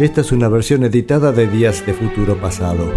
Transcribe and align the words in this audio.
Esta 0.00 0.22
es 0.22 0.32
una 0.32 0.48
versión 0.48 0.82
editada 0.82 1.30
de 1.30 1.46
Días 1.46 1.84
de 1.84 1.92
Futuro 1.92 2.40
Pasado. 2.40 2.90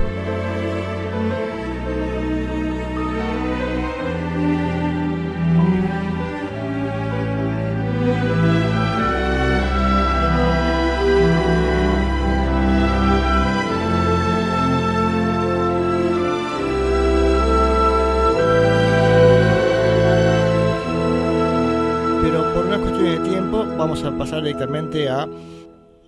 Pero 22.22 22.54
por 22.54 22.66
una 22.66 22.78
cuestión 22.80 23.04
de 23.04 23.30
tiempo 23.30 23.66
vamos 23.78 24.06
a 24.06 24.18
pasar 24.18 24.42
directamente 24.42 25.10
a, 25.10 25.28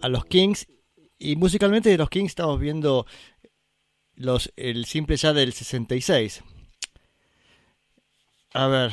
a 0.01 0.07
los 0.07 0.23
Kings. 0.23 0.65
Y 1.25 1.35
musicalmente 1.37 1.89
de 1.89 1.97
los 1.97 2.11
Kings 2.11 2.33
estamos 2.33 2.59
viendo 2.59 3.07
los, 4.13 4.53
el 4.57 4.85
simple 4.85 5.17
ya 5.17 5.33
del 5.33 5.53
66. 5.53 6.43
A 8.53 8.67
ver, 8.67 8.91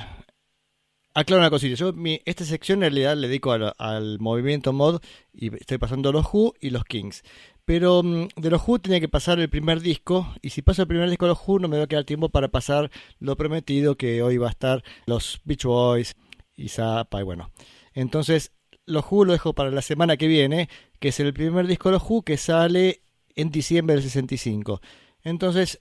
aclaro 1.13 1.43
una 1.43 1.51
cosita. 1.51 1.75
Yo 1.75 1.93
mi, 1.93 2.23
esta 2.25 2.47
sección 2.47 2.79
en 2.79 2.93
realidad 2.93 3.19
le 3.19 3.29
dedico 3.29 3.53
al, 3.53 4.19
movimiento 4.19 4.73
mod 4.73 5.03
y 5.31 5.55
estoy 5.55 5.77
pasando 5.77 6.11
los 6.11 6.25
Who 6.33 6.55
y 6.59 6.71
los 6.71 6.85
Kings. 6.85 7.23
Pero 7.67 8.03
mm, 8.03 8.29
de 8.37 8.49
los 8.51 8.67
Who 8.67 8.79
tenía 8.79 9.01
que 9.01 9.11
pasar 9.11 9.39
el 9.39 9.51
primer 9.51 9.81
disco 9.81 10.35
y 10.41 10.51
si 10.51 10.63
paso 10.63 10.81
el 10.81 10.89
primer 10.89 11.11
disco 11.11 11.27
de 11.27 11.33
los 11.33 11.41
Who 11.47 11.59
no 11.59 11.69
me 11.69 11.77
va 11.77 11.85
a 11.85 11.87
quedar 11.87 12.05
tiempo 12.05 12.31
para 12.31 12.49
pasar 12.49 12.91
lo 13.19 13.37
prometido 13.37 13.97
que 13.99 14.23
hoy 14.23 14.39
va 14.39 14.47
a 14.47 14.53
estar 14.53 14.83
los 15.05 15.43
Beach 15.45 15.65
Boys 15.65 16.17
y 16.57 16.71
Zappa 16.71 17.21
y 17.21 17.25
bueno. 17.25 17.51
Entonces 17.93 18.53
los 18.87 19.05
Who 19.11 19.27
lo 19.27 19.33
dejo 19.33 19.53
para 19.53 19.71
la 19.71 19.83
semana 19.83 20.17
que 20.17 20.29
viene, 20.29 20.71
que 21.03 21.09
es 21.09 21.19
el 21.19 21.35
primer 21.35 21.67
disco 21.67 21.89
de 21.89 21.95
los 21.95 22.09
Who 22.09 22.23
que 22.23 22.37
sale 22.37 23.03
en 23.35 23.51
diciembre 23.51 23.97
del 23.97 24.05
65. 24.05 24.81
Entonces, 25.25 25.81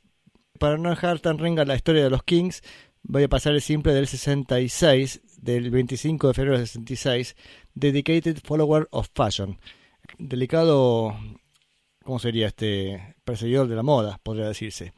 para 0.58 0.80
no 0.80 0.90
dejar 0.90 1.20
tan 1.20 1.38
renga 1.38 1.64
la 1.64 1.76
historia 1.76 2.04
de 2.04 2.10
los 2.10 2.24
Kings, 2.24 2.64
voy 3.04 3.22
a 3.22 3.30
pasar 3.30 3.54
el 3.54 3.62
simple 3.62 3.94
del 3.94 4.08
66, 4.08 5.22
del 5.38 5.70
25 5.70 6.28
de 6.28 6.34
febrero 6.34 6.58
del 6.58 6.66
66, 6.66 7.36
Dedicated 7.76 8.40
Follower 8.44 8.88
of 8.90 9.10
Fashion. 9.14 9.60
Delicado, 10.18 11.16
¿cómo 12.04 12.18
sería 12.18 12.48
este? 12.48 13.16
Perseguidor 13.24 13.68
de 13.68 13.76
la 13.76 13.84
moda, 13.84 14.20
podría 14.24 14.48
decirse. 14.48 14.92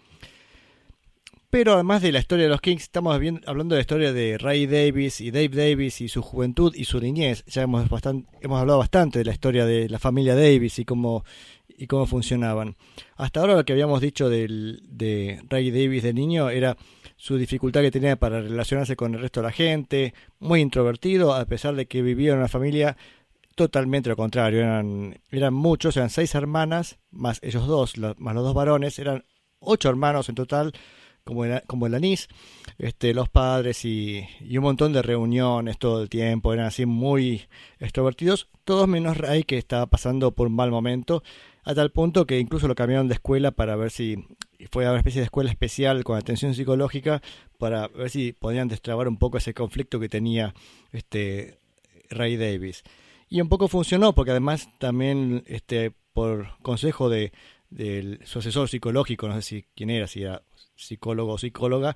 Pero 1.53 1.75
además 1.75 2.01
de 2.01 2.11
la 2.11 2.17
historia 2.17 2.45
de 2.45 2.49
los 2.49 2.61
Kings, 2.61 2.81
estamos 2.81 3.19
viendo, 3.19 3.47
hablando 3.47 3.75
de 3.75 3.77
la 3.77 3.81
historia 3.81 4.11
de 4.11 4.39
Ray 4.39 4.65
Davis 4.65 5.21
y 5.21 5.29
Dave 5.29 5.49
Davis 5.49 6.01
y 6.01 6.07
su 6.07 6.23
juventud 6.23 6.73
y 6.73 6.85
su 6.85 6.99
niñez. 6.99 7.45
Ya 7.45 7.61
hemos, 7.61 7.87
bastante, 7.89 8.27
hablado 8.43 8.79
bastante 8.79 9.19
de 9.19 9.25
la 9.25 9.33
historia 9.33 9.63
de 9.67 9.87
la 9.87 9.99
familia 9.99 10.33
Davis 10.33 10.79
y 10.79 10.83
cómo, 10.83 11.23
y 11.67 11.85
cómo 11.85 12.07
funcionaban. 12.07 12.75
Hasta 13.17 13.39
ahora 13.41 13.53
lo 13.53 13.65
que 13.65 13.73
habíamos 13.73 14.01
dicho 14.01 14.29
del, 14.29 14.81
de 14.89 15.43
Ray 15.47 15.69
Davis 15.69 16.01
de 16.01 16.15
niño 16.15 16.49
era 16.49 16.75
su 17.17 17.37
dificultad 17.37 17.81
que 17.81 17.91
tenía 17.91 18.15
para 18.15 18.41
relacionarse 18.41 18.95
con 18.95 19.13
el 19.13 19.21
resto 19.21 19.41
de 19.41 19.45
la 19.45 19.53
gente, 19.53 20.15
muy 20.39 20.59
introvertido, 20.59 21.35
a 21.35 21.45
pesar 21.45 21.75
de 21.75 21.85
que 21.85 22.01
vivía 22.01 22.31
en 22.31 22.39
una 22.39 22.47
familia 22.47 22.97
totalmente 23.53 24.09
lo 24.09 24.15
contrario. 24.15 24.61
Eran, 24.61 25.19
eran 25.29 25.53
muchos, 25.53 25.97
eran 25.97 26.09
seis 26.09 26.33
hermanas, 26.33 26.97
más 27.11 27.37
ellos 27.43 27.67
dos, 27.67 27.93
más 28.17 28.33
los 28.33 28.43
dos 28.43 28.55
varones, 28.55 28.97
eran 28.97 29.23
ocho 29.59 29.87
hermanos 29.91 30.29
en 30.29 30.35
total 30.35 30.73
como 31.23 31.45
el, 31.45 31.61
como 31.67 31.87
el 31.87 31.95
anís, 31.95 32.27
este, 32.77 33.13
los 33.13 33.29
padres 33.29 33.85
y, 33.85 34.27
un 34.51 34.63
montón 34.63 34.93
de 34.93 35.01
reuniones 35.01 35.77
todo 35.77 36.01
el 36.01 36.09
tiempo, 36.09 36.53
eran 36.53 36.65
así 36.65 36.85
muy 36.85 37.43
extrovertidos, 37.79 38.49
todos 38.63 38.87
menos 38.87 39.17
Ray 39.17 39.43
que 39.43 39.57
estaba 39.57 39.85
pasando 39.85 40.31
por 40.31 40.47
un 40.47 40.55
mal 40.55 40.71
momento, 40.71 41.23
a 41.63 41.73
tal 41.73 41.91
punto 41.91 42.25
que 42.25 42.39
incluso 42.39 42.67
lo 42.67 42.75
cambiaron 42.75 43.07
de 43.07 43.15
escuela 43.15 43.51
para 43.51 43.75
ver 43.75 43.91
si 43.91 44.25
fue 44.71 44.85
a 44.85 44.89
una 44.89 44.99
especie 44.99 45.21
de 45.21 45.25
escuela 45.25 45.49
especial 45.49 46.03
con 46.03 46.17
atención 46.17 46.53
psicológica 46.53 47.21
para 47.57 47.87
ver 47.87 48.09
si 48.09 48.33
podían 48.33 48.67
destrabar 48.67 49.07
un 49.07 49.17
poco 49.17 49.37
ese 49.37 49.53
conflicto 49.53 49.99
que 49.99 50.09
tenía 50.09 50.53
este 50.91 51.59
Ray 52.09 52.35
Davis. 52.37 52.83
Y 53.29 53.41
un 53.41 53.49
poco 53.49 53.67
funcionó 53.67 54.13
porque 54.13 54.31
además 54.31 54.69
también 54.77 55.43
este 55.47 55.93
por 56.13 56.57
consejo 56.61 57.09
de, 57.09 57.31
de 57.73 58.19
su 58.23 58.39
asesor 58.39 58.69
psicológico, 58.69 59.27
no 59.27 59.35
sé 59.35 59.41
si 59.41 59.65
quién 59.75 59.89
era, 59.89 60.07
si 60.07 60.21
era 60.21 60.43
psicólogo 60.75 61.33
o 61.33 61.37
psicóloga, 61.37 61.95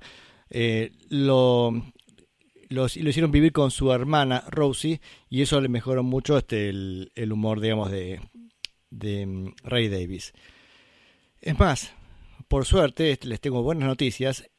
eh, 0.50 0.92
lo, 1.08 1.72
lo, 2.68 2.86
hicieron 2.86 3.30
vivir 3.30 3.52
con 3.52 3.70
su 3.70 3.92
hermana 3.92 4.44
Rosie 4.48 5.00
y 5.30 5.42
eso 5.42 5.60
le 5.60 5.68
mejoró 5.68 6.02
mucho 6.02 6.36
este, 6.36 6.68
el, 6.68 7.12
el 7.14 7.32
humor, 7.32 7.60
digamos, 7.60 7.90
de, 7.90 8.20
de 8.90 9.26
um, 9.26 9.54
Ray 9.62 9.88
Davis. 9.88 10.32
Es 11.40 11.58
más, 11.58 11.92
por 12.48 12.64
suerte, 12.64 13.12
este, 13.12 13.28
les 13.28 13.40
tengo 13.40 13.62
buenas 13.62 13.88
noticias. 13.88 14.50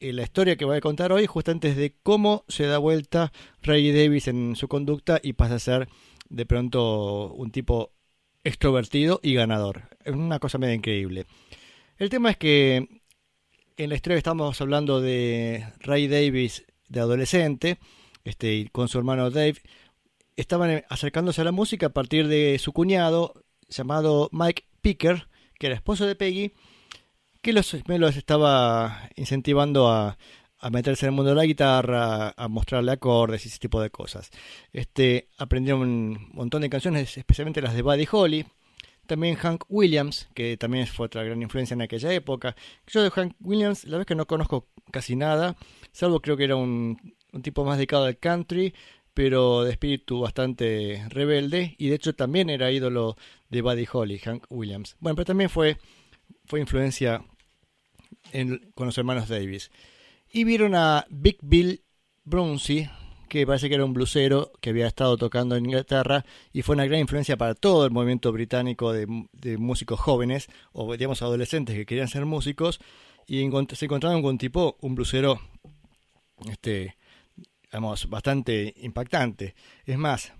Eh, 0.00 0.12
la 0.12 0.22
historia 0.22 0.56
que 0.56 0.64
voy 0.64 0.78
a 0.78 0.80
contar 0.80 1.12
hoy 1.12 1.26
justamente 1.26 1.68
es 1.68 1.76
de 1.76 1.94
cómo 2.02 2.44
se 2.48 2.64
da 2.64 2.78
vuelta 2.78 3.32
Ray 3.62 3.92
Davis 3.92 4.26
en 4.26 4.56
su 4.56 4.66
conducta 4.66 5.20
y 5.22 5.34
pasa 5.34 5.56
a 5.56 5.60
ser 5.60 5.88
de 6.28 6.46
pronto 6.46 7.32
un 7.32 7.50
tipo 7.50 7.92
extrovertido 8.48 9.20
y 9.22 9.34
ganador. 9.34 9.82
Es 10.04 10.14
una 10.14 10.38
cosa 10.38 10.58
medio 10.58 10.74
increíble. 10.74 11.26
El 11.98 12.10
tema 12.10 12.30
es 12.30 12.36
que 12.36 13.02
en 13.76 13.88
la 13.88 13.94
historia 13.94 14.18
estamos 14.18 14.60
hablando 14.60 15.00
de 15.00 15.64
Ray 15.80 16.08
Davis 16.08 16.64
de 16.88 17.00
adolescente, 17.00 17.78
este, 18.24 18.68
con 18.72 18.88
su 18.88 18.98
hermano 18.98 19.30
Dave, 19.30 19.56
estaban 20.36 20.84
acercándose 20.88 21.40
a 21.40 21.44
la 21.44 21.52
música 21.52 21.86
a 21.86 21.92
partir 21.92 22.28
de 22.28 22.58
su 22.58 22.72
cuñado 22.72 23.44
llamado 23.68 24.28
Mike 24.32 24.64
Picker, 24.80 25.28
que 25.58 25.66
era 25.66 25.76
esposo 25.76 26.06
de 26.06 26.14
Peggy, 26.14 26.52
que 27.42 27.52
los 27.52 27.76
los 27.86 28.16
estaba 28.16 29.10
incentivando 29.16 29.88
a, 29.88 30.18
a, 30.60 30.70
meterse 30.70 31.06
en 31.06 31.10
el 31.10 31.16
mundo 31.16 31.30
de 31.30 31.36
la 31.36 31.44
guitarra, 31.44 32.34
a 32.36 32.48
mostrarle 32.48 32.92
acordes 32.92 33.44
y 33.44 33.48
ese 33.48 33.58
tipo 33.58 33.80
de 33.80 33.90
cosas. 33.90 34.30
Este, 34.72 35.28
aprendieron 35.38 35.82
un 35.82 36.28
montón 36.32 36.62
de 36.62 36.70
canciones, 36.70 37.16
especialmente 37.16 37.62
las 37.62 37.74
de 37.74 37.82
Buddy 37.82 38.08
Holly, 38.10 38.46
también 39.08 39.36
Hank 39.36 39.64
Williams, 39.68 40.28
que 40.34 40.56
también 40.56 40.86
fue 40.86 41.06
otra 41.06 41.24
gran 41.24 41.40
influencia 41.42 41.74
en 41.74 41.82
aquella 41.82 42.12
época. 42.12 42.54
Yo 42.86 43.02
de 43.02 43.10
Hank 43.10 43.34
Williams, 43.40 43.84
la 43.84 43.98
vez 43.98 44.06
que 44.06 44.14
no 44.14 44.26
conozco 44.26 44.68
casi 44.92 45.16
nada, 45.16 45.56
salvo 45.92 46.20
creo 46.20 46.36
que 46.36 46.44
era 46.44 46.56
un, 46.56 46.96
tipo 47.42 47.64
más 47.64 47.78
dedicado 47.78 48.04
al 48.04 48.18
country, 48.18 48.74
pero 49.14 49.64
de 49.64 49.72
espíritu 49.72 50.20
bastante 50.20 51.04
rebelde, 51.08 51.74
y 51.78 51.88
de 51.88 51.96
hecho 51.96 52.14
también 52.14 52.50
era 52.50 52.70
ídolo 52.70 53.16
de 53.48 53.62
Buddy 53.62 53.86
Holly, 53.90 54.18
Hank 54.18 54.44
Williams. 54.50 54.96
Bueno, 55.00 55.16
pero 55.16 55.24
también 55.24 55.50
fue, 55.50 55.78
fue 56.44 56.60
influencia 56.60 57.24
en, 58.32 58.70
con 58.74 58.86
los 58.86 58.98
hermanos 58.98 59.28
Davis. 59.28 59.70
Y 60.30 60.44
vieron 60.44 60.74
a 60.74 61.06
Big 61.08 61.38
Bill 61.40 61.82
Brunsey, 62.24 62.90
que 63.28 63.46
parece 63.46 63.68
que 63.68 63.76
era 63.76 63.84
un 63.84 63.94
blusero 63.94 64.52
que 64.60 64.70
había 64.70 64.86
estado 64.86 65.16
tocando 65.16 65.56
en 65.56 65.64
Inglaterra 65.66 66.24
y 66.52 66.62
fue 66.62 66.74
una 66.74 66.86
gran 66.86 67.00
influencia 67.00 67.36
para 67.36 67.54
todo 67.54 67.86
el 67.86 67.90
movimiento 67.90 68.30
británico 68.32 68.92
de, 68.92 69.06
de 69.32 69.58
músicos 69.58 70.00
jóvenes 70.00 70.48
o 70.72 70.92
digamos 70.92 71.22
adolescentes 71.22 71.74
que 71.74 71.86
querían 71.86 72.08
ser 72.08 72.26
músicos 72.26 72.80
y 73.26 73.46
se 73.74 73.84
encontraron 73.84 74.22
con 74.22 74.32
un 74.32 74.38
tipo, 74.38 74.78
un 74.80 74.94
blusero, 74.94 75.38
este, 76.50 76.96
digamos, 77.62 78.08
bastante 78.08 78.74
impactante. 78.78 79.54
Es 79.84 79.98
más, 79.98 80.32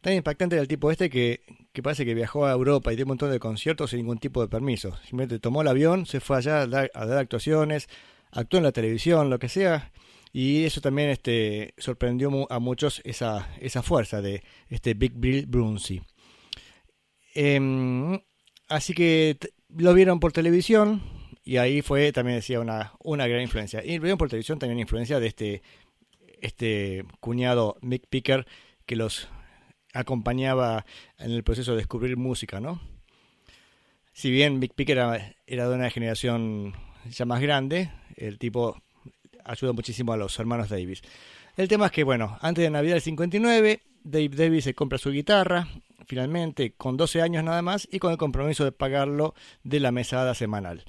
tan 0.00 0.14
impactante 0.14 0.56
era 0.56 0.62
el 0.62 0.68
tipo 0.68 0.90
este 0.90 1.10
que, 1.10 1.42
que 1.72 1.82
parece 1.82 2.06
que 2.06 2.14
viajó 2.14 2.46
a 2.46 2.52
Europa 2.52 2.92
y 2.92 2.96
dio 2.96 3.04
un 3.04 3.10
montón 3.10 3.30
de 3.30 3.38
conciertos 3.38 3.90
sin 3.90 3.98
ningún 3.98 4.18
tipo 4.18 4.40
de 4.40 4.48
permiso. 4.48 4.96
Simplemente 5.02 5.38
tomó 5.40 5.60
el 5.60 5.68
avión, 5.68 6.06
se 6.06 6.20
fue 6.20 6.38
allá 6.38 6.62
a 6.62 6.66
dar, 6.66 6.90
a 6.94 7.04
dar 7.04 7.18
actuaciones, 7.18 7.88
actuó 8.32 8.58
en 8.58 8.64
la 8.64 8.72
televisión, 8.72 9.30
lo 9.30 9.38
que 9.38 9.48
sea, 9.48 9.92
y 10.32 10.64
eso 10.64 10.80
también 10.80 11.10
este, 11.10 11.74
sorprendió 11.76 12.50
a 12.50 12.58
muchos 12.58 13.02
esa, 13.04 13.50
esa 13.60 13.82
fuerza 13.82 14.22
de 14.22 14.42
este 14.68 14.94
Big 14.94 15.12
Bill 15.14 15.46
Brunsey. 15.46 16.02
Eh, 17.34 18.20
así 18.68 18.94
que 18.94 19.38
lo 19.68 19.94
vieron 19.94 20.20
por 20.20 20.32
televisión 20.32 21.02
y 21.44 21.56
ahí 21.58 21.82
fue 21.82 22.12
también 22.12 22.36
decía 22.36 22.60
una, 22.60 22.92
una 23.00 23.26
gran 23.26 23.42
influencia. 23.42 23.84
Y 23.84 23.96
lo 23.96 24.02
vieron 24.02 24.18
por 24.18 24.30
televisión 24.30 24.58
también 24.58 24.80
influencia 24.80 25.20
de 25.20 25.26
este, 25.26 25.62
este 26.40 27.04
cuñado 27.20 27.76
Mick 27.82 28.06
Picker 28.08 28.46
que 28.86 28.96
los 28.96 29.28
acompañaba 29.92 30.86
en 31.18 31.32
el 31.32 31.44
proceso 31.44 31.72
de 31.72 31.78
descubrir 31.78 32.16
música, 32.16 32.60
¿no? 32.60 32.80
Si 34.14 34.30
bien 34.30 34.58
Mick 34.58 34.74
Picker 34.74 34.98
era 35.46 35.68
de 35.68 35.74
una 35.74 35.90
generación 35.90 36.74
ya 37.10 37.24
más 37.24 37.40
grande, 37.40 37.90
el 38.16 38.38
tipo 38.38 38.80
ayuda 39.44 39.72
muchísimo 39.72 40.12
a 40.12 40.16
los 40.16 40.38
hermanos 40.38 40.68
Davis. 40.68 41.02
El 41.56 41.68
tema 41.68 41.86
es 41.86 41.92
que, 41.92 42.04
bueno, 42.04 42.38
antes 42.40 42.62
de 42.62 42.70
Navidad 42.70 42.94
del 42.94 43.02
59, 43.02 43.82
Dave 44.04 44.28
Davis 44.30 44.64
se 44.64 44.74
compra 44.74 44.98
su 44.98 45.10
guitarra, 45.10 45.68
finalmente, 46.06 46.72
con 46.72 46.96
12 46.96 47.22
años 47.22 47.44
nada 47.44 47.62
más, 47.62 47.86
y 47.90 47.98
con 47.98 48.10
el 48.10 48.18
compromiso 48.18 48.64
de 48.64 48.72
pagarlo 48.72 49.34
de 49.62 49.80
la 49.80 49.92
mesada 49.92 50.34
semanal. 50.34 50.84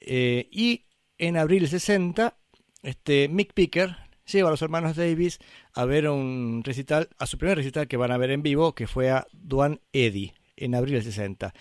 Eh, 0.00 0.48
y 0.52 0.84
en 1.18 1.36
abril 1.36 1.68
60, 1.68 2.36
este, 2.82 3.28
Mick 3.28 3.52
Picker 3.52 3.96
lleva 4.26 4.48
a 4.48 4.52
los 4.52 4.62
hermanos 4.62 4.96
Davis 4.96 5.38
a 5.72 5.84
ver 5.84 6.08
un 6.08 6.62
recital, 6.64 7.08
a 7.18 7.26
su 7.26 7.38
primer 7.38 7.58
recital 7.58 7.88
que 7.88 7.96
van 7.96 8.12
a 8.12 8.18
ver 8.18 8.30
en 8.30 8.42
vivo, 8.42 8.74
que 8.74 8.86
fue 8.86 9.10
a 9.10 9.26
Duane 9.32 9.80
Eddy, 9.92 10.32
en 10.56 10.74
abril 10.74 10.94
del 10.94 11.04
60. 11.04 11.52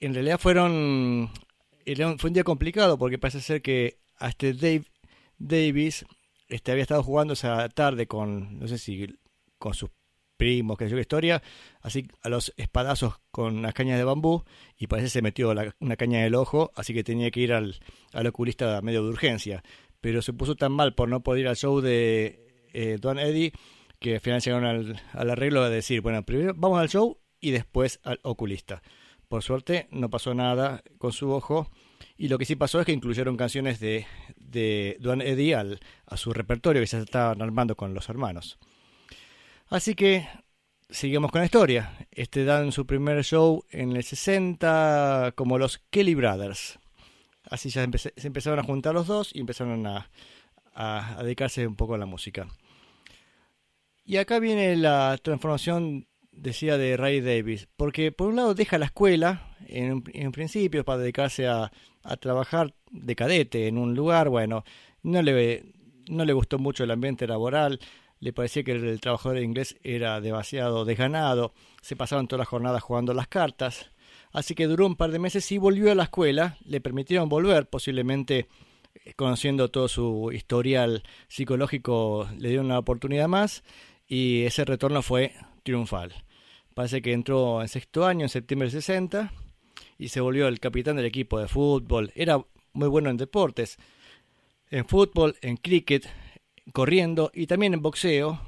En 0.00 0.14
realidad 0.14 0.38
fueron 0.38 1.30
fue 2.18 2.30
un 2.30 2.34
día 2.34 2.44
complicado 2.44 2.98
porque 2.98 3.18
parece 3.18 3.40
ser 3.40 3.62
que 3.62 3.98
a 4.18 4.28
este 4.28 4.52
Dave 4.54 4.84
Davis 5.38 6.04
este, 6.48 6.72
había 6.72 6.82
estado 6.82 7.02
jugando 7.02 7.34
esa 7.34 7.68
tarde 7.68 8.06
con, 8.06 8.58
no 8.58 8.68
sé 8.68 8.78
si 8.78 9.06
con 9.58 9.74
sus 9.74 9.90
primos, 10.36 10.76
que 10.76 10.84
sé 10.84 10.90
yo 10.90 10.98
historia, 10.98 11.42
así 11.80 12.06
a 12.22 12.28
los 12.28 12.52
espadazos 12.56 13.20
con 13.30 13.62
las 13.62 13.74
cañas 13.74 13.98
de 13.98 14.04
bambú 14.04 14.44
y 14.76 14.86
parece 14.86 15.06
que 15.06 15.10
se 15.10 15.22
metió 15.22 15.54
una 15.80 15.96
caña 15.96 16.20
en 16.20 16.26
el 16.26 16.34
ojo, 16.34 16.72
así 16.74 16.92
que 16.92 17.04
tenía 17.04 17.30
que 17.30 17.40
ir 17.40 17.52
al, 17.52 17.76
al 18.12 18.26
oculista 18.26 18.80
medio 18.82 19.02
de 19.02 19.10
urgencia. 19.10 19.62
Pero 20.00 20.22
se 20.22 20.32
puso 20.32 20.54
tan 20.54 20.72
mal 20.72 20.94
por 20.94 21.08
no 21.08 21.22
poder 21.22 21.42
ir 21.42 21.48
al 21.48 21.56
show 21.56 21.80
de 21.80 22.68
eh, 22.72 22.98
Don 23.00 23.18
Eddie 23.18 23.52
que 23.98 24.20
al 24.20 24.40
llegaron 24.40 24.64
al, 24.64 25.02
al 25.12 25.30
arreglo 25.30 25.64
de 25.64 25.74
decir, 25.74 26.02
bueno, 26.02 26.22
primero 26.22 26.52
vamos 26.54 26.78
al 26.80 26.90
show 26.90 27.18
y 27.40 27.50
después 27.50 27.98
al 28.04 28.20
oculista. 28.22 28.82
Por 29.28 29.42
suerte 29.42 29.88
no 29.90 30.08
pasó 30.08 30.34
nada 30.34 30.82
con 30.98 31.12
su 31.12 31.30
ojo 31.32 31.70
y 32.16 32.28
lo 32.28 32.38
que 32.38 32.44
sí 32.44 32.56
pasó 32.56 32.80
es 32.80 32.86
que 32.86 32.92
incluyeron 32.92 33.36
canciones 33.36 33.80
de, 33.80 34.06
de 34.36 34.96
Duane 35.00 35.28
Eddy 35.28 35.52
al, 35.52 35.80
a 36.06 36.16
su 36.16 36.32
repertorio 36.32 36.80
que 36.80 36.86
se 36.86 37.00
estaban 37.00 37.42
armando 37.42 37.76
con 37.76 37.92
los 37.92 38.08
hermanos. 38.08 38.58
Así 39.68 39.94
que 39.94 40.28
seguimos 40.88 41.32
con 41.32 41.40
la 41.40 41.46
historia. 41.46 42.06
Este 42.10 42.44
dan 42.44 42.72
su 42.72 42.86
primer 42.86 43.24
show 43.24 43.64
en 43.70 43.96
el 43.96 44.04
60 44.04 45.32
como 45.34 45.58
los 45.58 45.78
Kelly 45.90 46.14
Brothers. 46.14 46.78
Así 47.50 47.70
ya 47.70 47.86
se 47.94 48.26
empezaron 48.26 48.58
a 48.58 48.64
juntar 48.64 48.94
los 48.94 49.06
dos 49.06 49.30
y 49.34 49.40
empezaron 49.40 49.86
a, 49.86 50.08
a 50.74 51.22
dedicarse 51.22 51.66
un 51.66 51.76
poco 51.76 51.94
a 51.94 51.98
la 51.98 52.06
música. 52.06 52.48
Y 54.04 54.18
acá 54.18 54.38
viene 54.38 54.76
la 54.76 55.18
transformación 55.20 56.06
decía 56.36 56.78
de 56.78 56.96
Ray 56.96 57.20
Davis, 57.20 57.68
porque 57.76 58.12
por 58.12 58.28
un 58.28 58.36
lado 58.36 58.54
deja 58.54 58.78
la 58.78 58.86
escuela 58.86 59.56
en, 59.66 60.04
en 60.12 60.32
principio 60.32 60.84
para 60.84 60.98
dedicarse 60.98 61.46
a, 61.46 61.72
a, 62.02 62.16
trabajar 62.16 62.74
de 62.90 63.16
cadete 63.16 63.66
en 63.66 63.78
un 63.78 63.94
lugar, 63.94 64.28
bueno, 64.28 64.64
no 65.02 65.22
le, 65.22 65.64
no 66.08 66.24
le 66.24 66.32
gustó 66.32 66.58
mucho 66.58 66.84
el 66.84 66.90
ambiente 66.90 67.26
laboral, 67.26 67.80
le 68.20 68.32
parecía 68.32 68.64
que 68.64 68.72
el, 68.72 69.00
trabajador 69.00 69.38
inglés 69.38 69.76
era 69.82 70.20
demasiado 70.20 70.84
desganado, 70.84 71.52
se 71.82 71.96
pasaban 71.96 72.28
todas 72.28 72.40
las 72.40 72.48
jornadas 72.48 72.82
jugando 72.82 73.14
las 73.14 73.28
cartas, 73.28 73.90
así 74.32 74.54
que 74.54 74.66
duró 74.66 74.86
un 74.86 74.96
par 74.96 75.10
de 75.10 75.18
meses 75.18 75.50
y 75.52 75.58
volvió 75.58 75.92
a 75.92 75.94
la 75.94 76.04
escuela, 76.04 76.58
le 76.64 76.80
permitieron 76.80 77.28
volver, 77.28 77.68
posiblemente 77.68 78.48
eh, 79.04 79.14
conociendo 79.14 79.70
todo 79.70 79.88
su 79.88 80.30
historial 80.32 81.02
psicológico 81.28 82.28
le 82.38 82.48
dieron 82.48 82.66
una 82.66 82.78
oportunidad 82.78 83.28
más 83.28 83.62
y 84.06 84.44
ese 84.44 84.64
retorno 84.64 85.02
fue 85.02 85.32
triunfal. 85.62 86.25
Parece 86.76 87.00
que 87.00 87.14
entró 87.14 87.62
en 87.62 87.68
sexto 87.68 88.04
año, 88.04 88.26
en 88.26 88.28
septiembre 88.28 88.66
del 88.66 88.82
60, 88.82 89.32
y 89.96 90.08
se 90.08 90.20
volvió 90.20 90.46
el 90.46 90.60
capitán 90.60 90.96
del 90.96 91.06
equipo 91.06 91.40
de 91.40 91.48
fútbol. 91.48 92.12
Era 92.14 92.44
muy 92.74 92.88
bueno 92.88 93.08
en 93.08 93.16
deportes, 93.16 93.78
en 94.68 94.86
fútbol, 94.86 95.36
en 95.40 95.56
cricket, 95.56 96.06
corriendo 96.74 97.30
y 97.32 97.46
también 97.46 97.72
en 97.72 97.80
boxeo, 97.80 98.42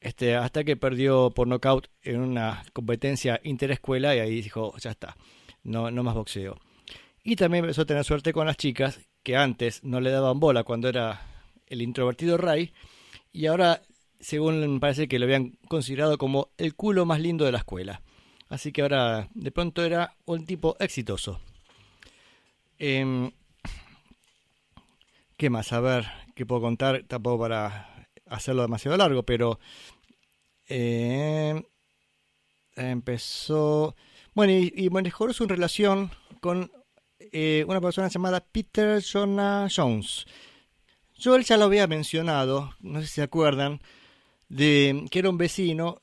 este, 0.00 0.36
hasta 0.36 0.64
que 0.64 0.76
perdió 0.76 1.30
por 1.30 1.48
nocaut 1.48 1.88
en 2.02 2.20
una 2.20 2.62
competencia 2.74 3.40
interescuela 3.42 4.14
y 4.14 4.18
ahí 4.18 4.42
dijo, 4.42 4.76
ya 4.76 4.90
está, 4.90 5.16
no, 5.62 5.90
no 5.90 6.02
más 6.02 6.14
boxeo. 6.14 6.60
Y 7.24 7.36
también 7.36 7.64
empezó 7.64 7.82
a 7.82 7.86
tener 7.86 8.04
suerte 8.04 8.34
con 8.34 8.46
las 8.46 8.58
chicas, 8.58 9.00
que 9.22 9.34
antes 9.34 9.82
no 9.82 10.02
le 10.02 10.10
daban 10.10 10.40
bola 10.40 10.62
cuando 10.62 10.90
era 10.90 11.22
el 11.68 11.80
introvertido 11.80 12.36
Ray, 12.36 12.74
y 13.32 13.46
ahora 13.46 13.80
según 14.22 14.78
parece 14.80 15.08
que 15.08 15.18
lo 15.18 15.26
habían 15.26 15.58
considerado 15.68 16.16
como 16.16 16.50
el 16.56 16.74
culo 16.74 17.04
más 17.04 17.20
lindo 17.20 17.44
de 17.44 17.52
la 17.52 17.58
escuela. 17.58 18.02
Así 18.48 18.70
que 18.72 18.82
ahora 18.82 19.28
de 19.34 19.50
pronto 19.50 19.84
era 19.84 20.16
un 20.24 20.46
tipo 20.46 20.76
exitoso. 20.78 21.40
Em, 22.78 23.32
¿Qué 25.36 25.50
más? 25.50 25.72
A 25.72 25.80
ver, 25.80 26.06
¿qué 26.36 26.46
puedo 26.46 26.60
contar? 26.60 27.04
Tampoco 27.08 27.40
para 27.42 28.06
hacerlo 28.26 28.62
demasiado 28.62 28.96
largo, 28.96 29.24
pero 29.24 29.58
em, 30.66 31.62
empezó... 32.76 33.96
Bueno, 34.34 34.52
y, 34.52 34.88
mejoró 34.90 35.32
su 35.32 35.46
relación 35.46 36.10
con 36.40 36.70
eh, 37.18 37.64
una 37.66 37.80
persona 37.80 38.08
llamada 38.08 38.40
Peter 38.40 39.02
Jonah 39.02 39.68
Jones. 39.74 40.26
Yo 41.16 41.34
él 41.34 41.44
ya 41.44 41.56
lo 41.56 41.64
había 41.64 41.86
mencionado, 41.86 42.74
no 42.80 43.00
sé 43.00 43.06
si 43.08 43.14
se 43.14 43.22
acuerdan, 43.22 43.80
de 44.52 45.06
que 45.10 45.18
era 45.20 45.30
un 45.30 45.38
vecino 45.38 46.02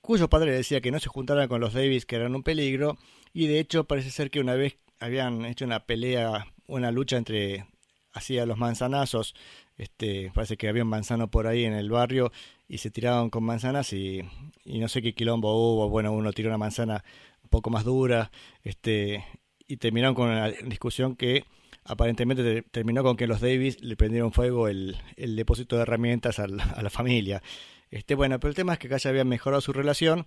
cuyo 0.00 0.30
padre 0.30 0.50
decía 0.50 0.80
que 0.80 0.90
no 0.90 0.98
se 0.98 1.10
juntara 1.10 1.46
con 1.46 1.60
los 1.60 1.74
Davis, 1.74 2.06
que 2.06 2.16
eran 2.16 2.34
un 2.34 2.42
peligro, 2.42 2.96
y 3.34 3.48
de 3.48 3.60
hecho 3.60 3.84
parece 3.84 4.10
ser 4.10 4.30
que 4.30 4.40
una 4.40 4.54
vez 4.54 4.78
habían 4.98 5.44
hecho 5.44 5.66
una 5.66 5.80
pelea, 5.84 6.46
una 6.66 6.90
lucha 6.90 7.18
entre 7.18 7.66
hacía 8.14 8.46
los 8.46 8.56
manzanazos, 8.56 9.34
este, 9.76 10.30
parece 10.32 10.56
que 10.56 10.68
había 10.68 10.84
un 10.84 10.88
manzano 10.88 11.30
por 11.30 11.46
ahí 11.46 11.64
en 11.64 11.74
el 11.74 11.90
barrio 11.90 12.32
y 12.66 12.78
se 12.78 12.90
tiraban 12.90 13.28
con 13.28 13.44
manzanas 13.44 13.92
y, 13.92 14.22
y 14.64 14.78
no 14.78 14.88
sé 14.88 15.02
qué 15.02 15.12
quilombo 15.12 15.52
hubo, 15.52 15.90
bueno, 15.90 16.12
uno 16.12 16.32
tiró 16.32 16.48
una 16.48 16.56
manzana 16.56 17.04
un 17.42 17.50
poco 17.50 17.68
más 17.68 17.84
dura, 17.84 18.30
este, 18.62 19.22
y 19.68 19.76
terminaron 19.76 20.14
con 20.14 20.30
una 20.30 20.48
discusión 20.48 21.14
que 21.14 21.44
aparentemente 21.86 22.62
terminó 22.62 23.02
con 23.02 23.16
que 23.16 23.26
los 23.26 23.40
Davis 23.40 23.80
le 23.80 23.96
prendieron 23.96 24.32
fuego 24.32 24.68
el, 24.68 24.96
depósito 25.16 25.76
de 25.76 25.82
herramientas 25.82 26.38
a 26.38 26.46
la, 26.46 26.90
familia. 26.90 27.42
Este, 27.90 28.14
bueno, 28.14 28.38
pero 28.40 28.50
el 28.50 28.56
tema 28.56 28.74
es 28.74 28.78
que 28.78 28.88
acá 28.88 28.98
ya 28.98 29.10
habían 29.10 29.28
mejorado 29.28 29.60
su 29.60 29.72
relación. 29.72 30.26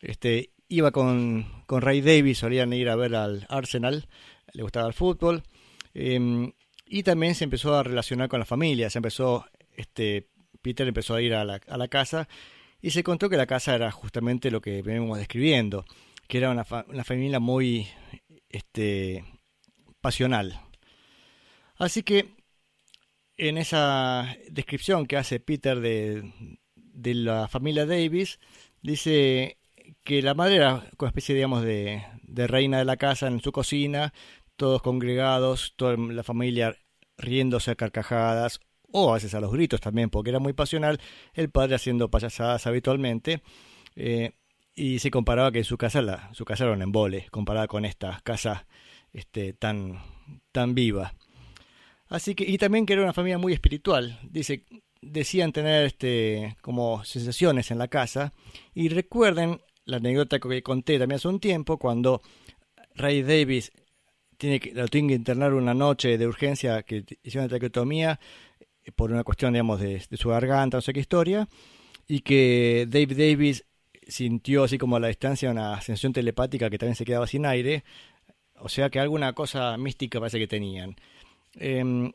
Este, 0.00 0.50
iba 0.68 0.90
con, 0.90 1.46
Ray 1.68 2.00
Davis, 2.00 2.38
solían 2.38 2.72
ir 2.72 2.88
a 2.88 2.96
ver 2.96 3.14
al 3.14 3.46
Arsenal, 3.48 4.08
le 4.52 4.62
gustaba 4.62 4.86
el 4.86 4.94
fútbol. 4.94 5.42
Em, 5.94 6.52
y 6.86 7.02
también 7.02 7.34
se 7.34 7.44
empezó 7.44 7.74
a 7.74 7.82
relacionar 7.82 8.28
con 8.28 8.38
la 8.38 8.46
familia, 8.46 8.90
se 8.90 8.98
empezó, 8.98 9.46
este, 9.76 10.28
Peter 10.62 10.86
empezó 10.86 11.14
a 11.14 11.22
ir 11.22 11.34
a 11.34 11.44
la, 11.44 11.60
a 11.66 11.76
la 11.76 11.88
casa 11.88 12.28
y 12.80 12.90
se 12.90 13.02
contó 13.02 13.28
que 13.28 13.36
la 13.36 13.46
casa 13.46 13.74
era 13.74 13.90
justamente 13.90 14.50
lo 14.50 14.60
que 14.60 14.82
venimos 14.82 15.18
describiendo, 15.18 15.84
que 16.28 16.38
era 16.38 16.50
una, 16.50 16.64
una 16.88 17.04
familia 17.04 17.40
muy 17.40 17.88
este, 18.48 19.24
pasional, 20.00 20.60
Así 21.78 22.02
que 22.02 22.34
en 23.36 23.56
esa 23.56 24.36
descripción 24.50 25.06
que 25.06 25.16
hace 25.16 25.40
Peter 25.40 25.80
de, 25.80 26.24
la 27.14 27.48
familia 27.48 27.86
Davis, 27.86 28.40
dice 28.82 29.58
que 30.04 30.20
la 30.22 30.34
madre 30.34 30.56
era 30.56 30.84
una 30.98 31.08
especie, 31.08 31.34
digamos, 31.34 31.62
de, 31.62 32.02
reina 32.48 32.78
de 32.78 32.84
la 32.84 32.96
casa 32.96 33.28
en 33.28 33.40
su 33.40 33.52
cocina, 33.52 34.12
todos 34.56 34.82
congregados, 34.82 35.74
toda 35.76 35.96
la 35.96 36.24
familia 36.24 36.76
riéndose 37.16 37.70
a 37.70 37.76
carcajadas, 37.76 38.60
o 38.90 39.10
a 39.10 39.14
veces 39.14 39.34
a 39.34 39.40
los 39.40 39.52
gritos 39.52 39.80
también, 39.80 40.10
porque 40.10 40.30
era 40.30 40.40
muy 40.40 40.52
pasional, 40.52 41.00
el 41.34 41.50
padre 41.50 41.76
haciendo 41.76 42.10
payasadas 42.10 42.66
habitualmente, 42.66 43.42
eh, 43.94 44.32
y 44.74 44.98
se 44.98 45.10
comparaba 45.10 45.52
que 45.52 45.64
su 45.64 45.76
casa, 45.78 46.02
la, 46.02 46.32
su 46.34 46.44
casa 46.44 46.64
era 46.64 46.72
un 46.72 46.82
embole, 46.82 47.28
comparada 47.30 47.68
con 47.68 47.84
esta 47.84 48.20
casa 48.24 48.66
este, 49.12 49.52
tan, 49.52 50.00
tan 50.52 50.74
viva. 50.74 51.14
Así 52.08 52.34
que, 52.34 52.44
y 52.44 52.58
también 52.58 52.86
que 52.86 52.94
era 52.94 53.02
una 53.02 53.12
familia 53.12 53.38
muy 53.38 53.52
espiritual. 53.52 54.18
Dice, 54.22 54.64
decían 55.00 55.52
tener 55.52 55.86
este, 55.86 56.56
como 56.60 57.04
sensaciones 57.04 57.70
en 57.70 57.78
la 57.78 57.88
casa. 57.88 58.32
Y 58.74 58.88
recuerden 58.88 59.60
la 59.84 59.98
anécdota 59.98 60.38
que 60.38 60.62
conté 60.62 60.98
también 60.98 61.16
hace 61.16 61.28
un 61.28 61.40
tiempo, 61.40 61.78
cuando 61.78 62.22
Ray 62.94 63.22
Davis 63.22 63.72
tiene 64.36 64.60
que, 64.60 64.72
lo 64.72 64.86
tiene 64.88 65.08
que 65.08 65.14
internar 65.14 65.54
una 65.54 65.74
noche 65.74 66.18
de 66.18 66.26
urgencia 66.26 66.82
que 66.82 67.04
hicieron 67.22 67.44
una 67.44 67.48
traqueotomía 67.48 68.20
eh, 68.84 68.92
por 68.92 69.10
una 69.10 69.24
cuestión, 69.24 69.52
digamos, 69.52 69.80
de, 69.80 70.02
de, 70.08 70.16
su 70.16 70.28
garganta, 70.28 70.78
no 70.78 70.80
sé 70.82 70.92
qué 70.92 71.00
historia, 71.00 71.48
y 72.06 72.20
que 72.20 72.86
Dave 72.88 73.14
Davis 73.14 73.64
sintió 74.06 74.64
así 74.64 74.78
como 74.78 74.96
a 74.96 75.00
la 75.00 75.08
distancia 75.08 75.50
una 75.50 75.80
sensación 75.80 76.12
telepática 76.12 76.70
que 76.70 76.78
también 76.78 76.96
se 76.96 77.04
quedaba 77.04 77.26
sin 77.26 77.46
aire, 77.46 77.84
o 78.60 78.68
sea 78.68 78.90
que 78.90 78.98
alguna 79.00 79.32
cosa 79.34 79.76
mística 79.76 80.18
parece 80.18 80.38
que 80.38 80.48
tenían. 80.48 80.96
Em, 81.54 82.12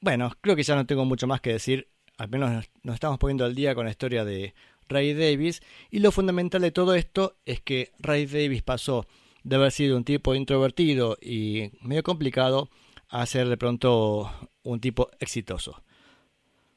bueno, 0.00 0.32
creo 0.40 0.56
que 0.56 0.62
ya 0.62 0.74
no 0.74 0.86
tengo 0.86 1.04
mucho 1.04 1.26
más 1.26 1.40
que 1.40 1.52
decir. 1.52 1.88
Al 2.18 2.28
menos 2.28 2.68
nos 2.82 2.94
estamos 2.94 3.18
poniendo 3.18 3.44
al 3.44 3.54
día 3.54 3.74
con 3.74 3.84
la 3.84 3.90
historia 3.90 4.24
de 4.24 4.54
Ray 4.88 5.14
Davis. 5.14 5.62
Y 5.90 6.00
lo 6.00 6.12
fundamental 6.12 6.62
de 6.62 6.70
todo 6.70 6.94
esto 6.94 7.36
es 7.46 7.60
que 7.60 7.92
Ray 7.98 8.26
Davis 8.26 8.62
pasó 8.62 9.06
de 9.42 9.56
haber 9.56 9.72
sido 9.72 9.96
un 9.96 10.04
tipo 10.04 10.34
introvertido 10.34 11.16
y 11.20 11.70
medio 11.80 12.02
complicado 12.02 12.68
a 13.08 13.24
ser 13.26 13.48
de 13.48 13.56
pronto 13.56 14.30
un 14.62 14.80
tipo 14.80 15.10
exitoso. 15.18 15.82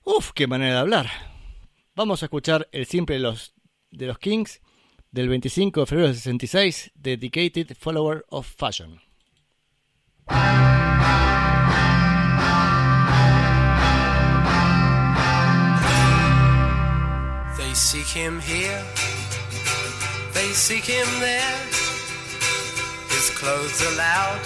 Uf, 0.04 0.32
qué 0.34 0.48
manera 0.48 0.76
de 0.76 0.80
hablar. 0.80 1.08
Vamos 1.96 2.24
a 2.24 2.26
escuchar 2.26 2.68
el 2.72 2.86
simple 2.86 3.16
de 3.16 3.22
los, 3.22 3.54
de 3.92 4.08
los 4.08 4.18
Kings 4.18 4.62
del 5.12 5.30
25 5.30 5.82
de 5.82 5.86
febrero 5.86 6.08
de 6.08 6.16
66, 6.16 6.92
Dedicated 6.96 7.76
Follower 7.78 8.26
of 8.30 8.48
Fashion. 8.48 9.00
They 17.74 17.80
seek 17.80 18.06
him 18.06 18.40
here, 18.40 18.86
they 20.32 20.50
seek 20.54 20.86
him 20.86 21.08
there, 21.20 21.58
his 23.10 23.32
clothes 23.34 23.82
are 23.82 23.98
loud, 23.98 24.40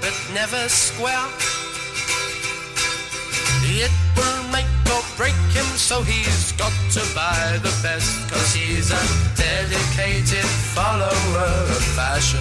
but 0.00 0.16
never 0.32 0.70
square. 0.70 1.28
It 3.68 3.92
will 4.16 4.42
make 4.48 4.72
or 4.88 5.04
break 5.18 5.36
him, 5.52 5.68
so 5.76 6.00
he's 6.00 6.52
got 6.52 6.72
to 6.96 7.04
buy 7.14 7.60
the 7.60 7.74
best, 7.82 8.26
cause 8.32 8.54
he's 8.54 8.90
a 8.90 9.04
dedicated 9.36 10.48
follower 10.72 11.12
of 11.76 11.84
fashion. 11.92 12.40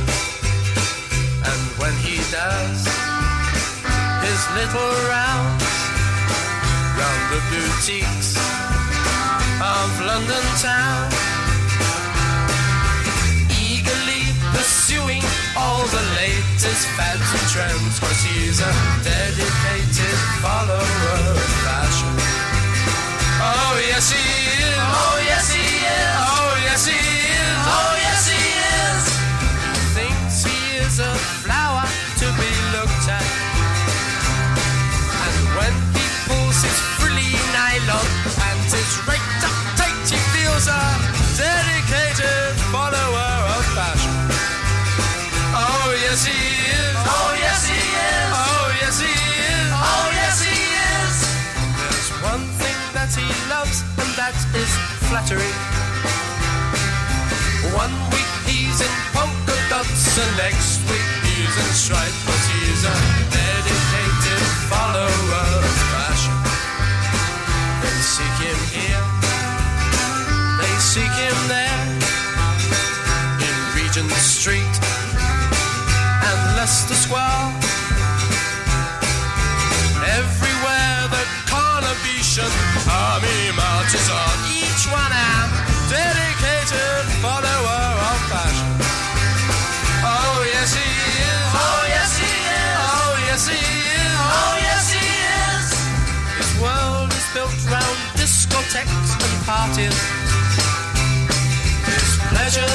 And 1.43 1.61
when 1.75 1.91
he 1.99 2.23
does 2.31 2.87
his 4.23 4.41
little 4.55 4.95
rounds 5.11 5.67
round 6.95 7.23
the 7.35 7.41
boutiques 7.51 8.60
of 9.61 10.01
London 10.01 10.45
town, 10.57 11.05
eagerly 13.61 14.25
pursuing 14.57 15.21
all 15.55 15.85
the 15.85 16.01
latest 16.17 16.89
fads 16.97 17.29
and 17.29 17.45
trends, 17.53 17.99
cause 18.01 18.21
he's 18.25 18.59
a 18.59 18.73
dedicated 19.05 20.17
follower 20.41 21.13
of 21.29 21.37
fashion. 21.61 22.09
Oh 23.37 23.77
yes 23.85 24.09
he 24.09 24.25
is. 24.65 24.81
Oh 24.81 25.17
yes 25.29 25.53
he 25.53 25.61
is. 25.61 26.17
Oh 26.25 26.53
yes 26.65 26.81
he 26.89 26.97
is. 26.97 27.57
Oh 27.69 27.93
yes 28.01 28.21
he 28.33 28.41
is. 28.81 29.03
Thinks 29.93 30.41
he 30.41 30.57
is 30.81 30.97
a 30.99 31.13
flower 31.45 31.85
to 32.17 32.27
be 32.41 32.51
looked 32.73 33.05
at. 33.13 33.29
And 35.21 35.37
when 35.53 35.73
he 35.93 36.05
pulls 36.25 36.57
his 36.65 36.77
frilly 36.97 37.37
nylon 37.53 38.40
that 54.31 54.55
is 54.55 54.71
flattery. 55.09 55.51
One 57.75 57.91
week 58.11 58.31
he's 58.47 58.79
in 58.79 58.93
polka 59.11 59.57
dots, 59.69 60.17
and 60.17 60.37
next 60.37 60.79
week 60.89 61.09
he's 61.23 61.55
in 61.57 61.73
stripes, 61.73 62.47
he's 62.51 62.83
a 62.85 63.20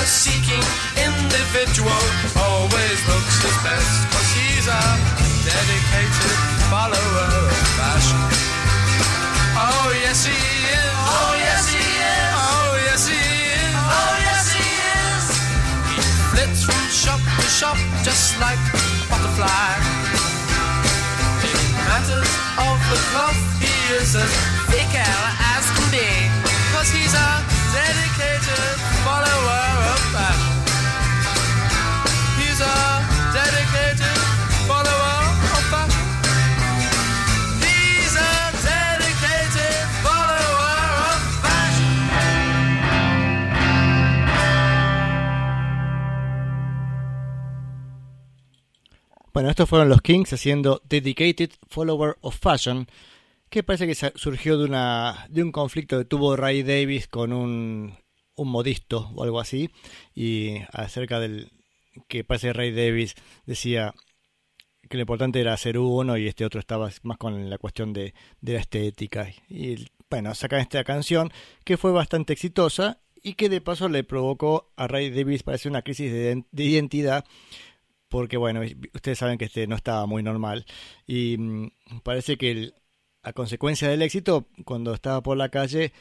pleasure-seeking 0.06 0.62
individual 1.02 2.02
always 2.38 2.98
looks 3.10 3.42
his 3.42 3.56
best, 3.66 4.06
cause 4.14 4.30
he's 4.38 4.66
a 4.70 4.82
dedicated 5.42 6.38
follower 6.70 7.26
of 7.42 7.50
fashion. 7.74 8.22
Oh 9.58 9.90
yes 9.98 10.24
he 10.24 10.30
is. 10.30 10.94
Oh 11.10 11.34
yes 11.42 11.66
he 11.74 11.82
is. 11.82 12.30
Oh 12.38 12.78
yes 12.86 13.02
he 13.10 13.18
is. 13.18 13.74
Oh 13.74 14.14
yes 14.22 14.46
he 14.54 14.68
is. 14.94 15.24
He 15.90 16.02
flits 16.30 16.62
from 16.62 16.82
shop 16.86 17.18
to 17.18 17.46
shop 17.50 17.78
just 18.06 18.38
like 18.38 18.62
a 18.62 18.78
butterfly. 19.10 19.74
In 21.50 21.58
matters 21.82 22.32
of 22.62 22.78
the 22.94 22.98
cloth, 23.10 23.42
he 23.58 23.74
is 23.98 24.14
as 24.14 24.30
fickle 24.70 25.22
as 25.50 25.66
can 25.74 25.86
be, 25.90 26.30
cause 26.70 26.90
he's 26.94 27.14
a 27.14 27.42
dedicated 27.74 28.78
follower. 29.02 29.75
Bueno, 49.36 49.50
estos 49.50 49.68
fueron 49.68 49.90
los 49.90 50.00
Kings 50.00 50.32
haciendo 50.32 50.80
Dedicated 50.88 51.50
Follower 51.68 52.16
of 52.22 52.38
Fashion, 52.40 52.86
que 53.50 53.62
parece 53.62 53.86
que 53.86 53.94
surgió 54.14 54.56
de, 54.56 54.64
una, 54.64 55.26
de 55.28 55.42
un 55.42 55.52
conflicto 55.52 55.98
que 55.98 56.06
tuvo 56.06 56.36
Ray 56.36 56.62
Davis 56.62 57.06
con 57.06 57.34
un, 57.34 57.98
un 58.34 58.48
modisto 58.48 59.10
o 59.14 59.24
algo 59.24 59.38
así, 59.38 59.68
y 60.14 60.54
acerca 60.72 61.20
del 61.20 61.50
que 62.08 62.24
parece 62.24 62.52
Ray 62.52 62.72
Davis 62.72 63.14
decía 63.44 63.94
que 64.88 64.96
lo 64.96 65.02
importante 65.02 65.40
era 65.40 65.56
ser 65.56 65.78
uno 65.78 66.16
y 66.16 66.28
este 66.28 66.44
otro 66.44 66.60
estaba 66.60 66.90
más 67.02 67.18
con 67.18 67.50
la 67.50 67.58
cuestión 67.58 67.92
de, 67.92 68.14
de 68.40 68.52
la 68.54 68.60
estética. 68.60 69.28
Y 69.48 69.86
bueno, 70.08 70.34
sacan 70.34 70.60
esta 70.60 70.84
canción 70.84 71.32
que 71.64 71.76
fue 71.76 71.90
bastante 71.92 72.32
exitosa 72.32 73.00
y 73.22 73.34
que 73.34 73.48
de 73.48 73.60
paso 73.60 73.88
le 73.88 74.04
provocó 74.04 74.72
a 74.76 74.86
Ray 74.86 75.10
Davis 75.10 75.42
parece 75.42 75.68
una 75.68 75.82
crisis 75.82 76.12
de, 76.12 76.44
de 76.50 76.64
identidad 76.64 77.24
porque 78.08 78.36
bueno, 78.36 78.62
ustedes 78.94 79.18
saben 79.18 79.38
que 79.38 79.46
este 79.46 79.66
no 79.66 79.76
estaba 79.76 80.06
muy 80.06 80.22
normal 80.22 80.64
y 81.06 81.36
mm, 81.38 81.70
parece 82.02 82.36
que 82.36 82.72
a 83.22 83.32
consecuencia 83.32 83.88
del 83.88 84.02
éxito, 84.02 84.46
cuando 84.64 84.94
estaba 84.94 85.20
por 85.20 85.36
la 85.36 85.48
calle 85.48 85.92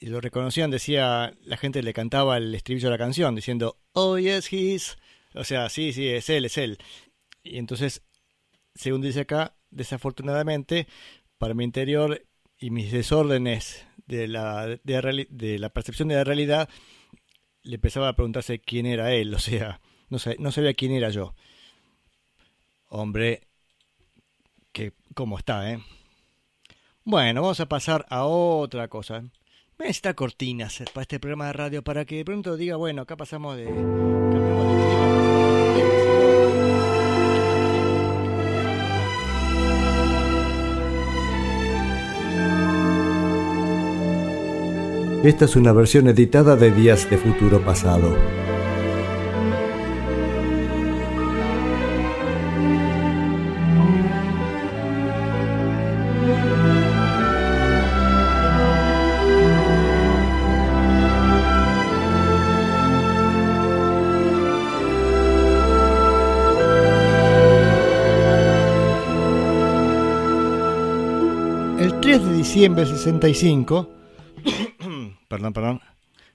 lo 0.00 0.20
reconocían, 0.20 0.70
decía, 0.70 1.32
la 1.42 1.56
gente 1.56 1.82
le 1.82 1.94
cantaba 1.94 2.36
el 2.36 2.54
estribillo 2.54 2.88
de 2.88 2.92
la 2.92 2.98
canción 2.98 3.34
diciendo, 3.34 3.78
oh 3.92 4.18
yes, 4.18 4.52
he's, 4.52 4.98
o 5.34 5.44
sea, 5.44 5.68
sí, 5.68 5.92
sí, 5.92 6.08
es 6.08 6.28
él, 6.30 6.44
es 6.46 6.58
él. 6.58 6.78
Y 7.42 7.58
entonces, 7.58 8.02
según 8.74 9.02
dice 9.02 9.20
acá, 9.20 9.54
desafortunadamente, 9.70 10.86
para 11.38 11.54
mi 11.54 11.64
interior 11.64 12.24
y 12.58 12.70
mis 12.70 12.92
desórdenes 12.92 13.86
de 14.06 14.28
la, 14.28 14.66
de 14.66 15.26
de 15.30 15.58
la 15.58 15.68
percepción 15.70 16.08
de 16.08 16.14
la 16.16 16.24
realidad, 16.24 16.68
le 17.62 17.76
empezaba 17.76 18.08
a 18.08 18.16
preguntarse 18.16 18.60
quién 18.60 18.86
era 18.86 19.12
él, 19.12 19.34
o 19.34 19.38
sea, 19.38 19.80
no, 20.08 20.18
sa- 20.18 20.34
no 20.38 20.52
sabía 20.52 20.74
quién 20.74 20.92
era 20.92 21.10
yo. 21.10 21.34
Hombre, 22.88 23.48
que 24.72 24.92
cómo 25.14 25.38
está, 25.38 25.70
¿eh? 25.72 25.80
Bueno, 27.04 27.42
vamos 27.42 27.60
a 27.60 27.66
pasar 27.68 28.06
a 28.08 28.24
otra 28.24 28.88
cosa. 28.88 29.20
Voy 29.20 29.86
a 29.86 29.88
necesitar 29.88 30.14
cortinas 30.14 30.82
para 30.92 31.02
este 31.02 31.18
programa 31.20 31.46
de 31.48 31.52
radio 31.52 31.82
para 31.82 32.04
que 32.04 32.16
de 32.16 32.24
pronto 32.24 32.56
diga, 32.56 32.76
bueno, 32.76 33.02
acá 33.02 33.16
pasamos 33.16 33.56
de... 33.56 34.73
Esta 45.24 45.46
es 45.46 45.56
una 45.56 45.72
versión 45.72 46.06
editada 46.06 46.54
de 46.54 46.70
Días 46.70 47.08
de 47.08 47.16
Futuro 47.16 47.58
Pasado. 47.64 48.14
El 71.80 71.98
3 72.02 72.26
de 72.26 72.34
diciembre 72.34 72.84
del 72.84 72.94
65, 72.94 74.03
perdón, 75.34 75.52
perdón, 75.52 75.80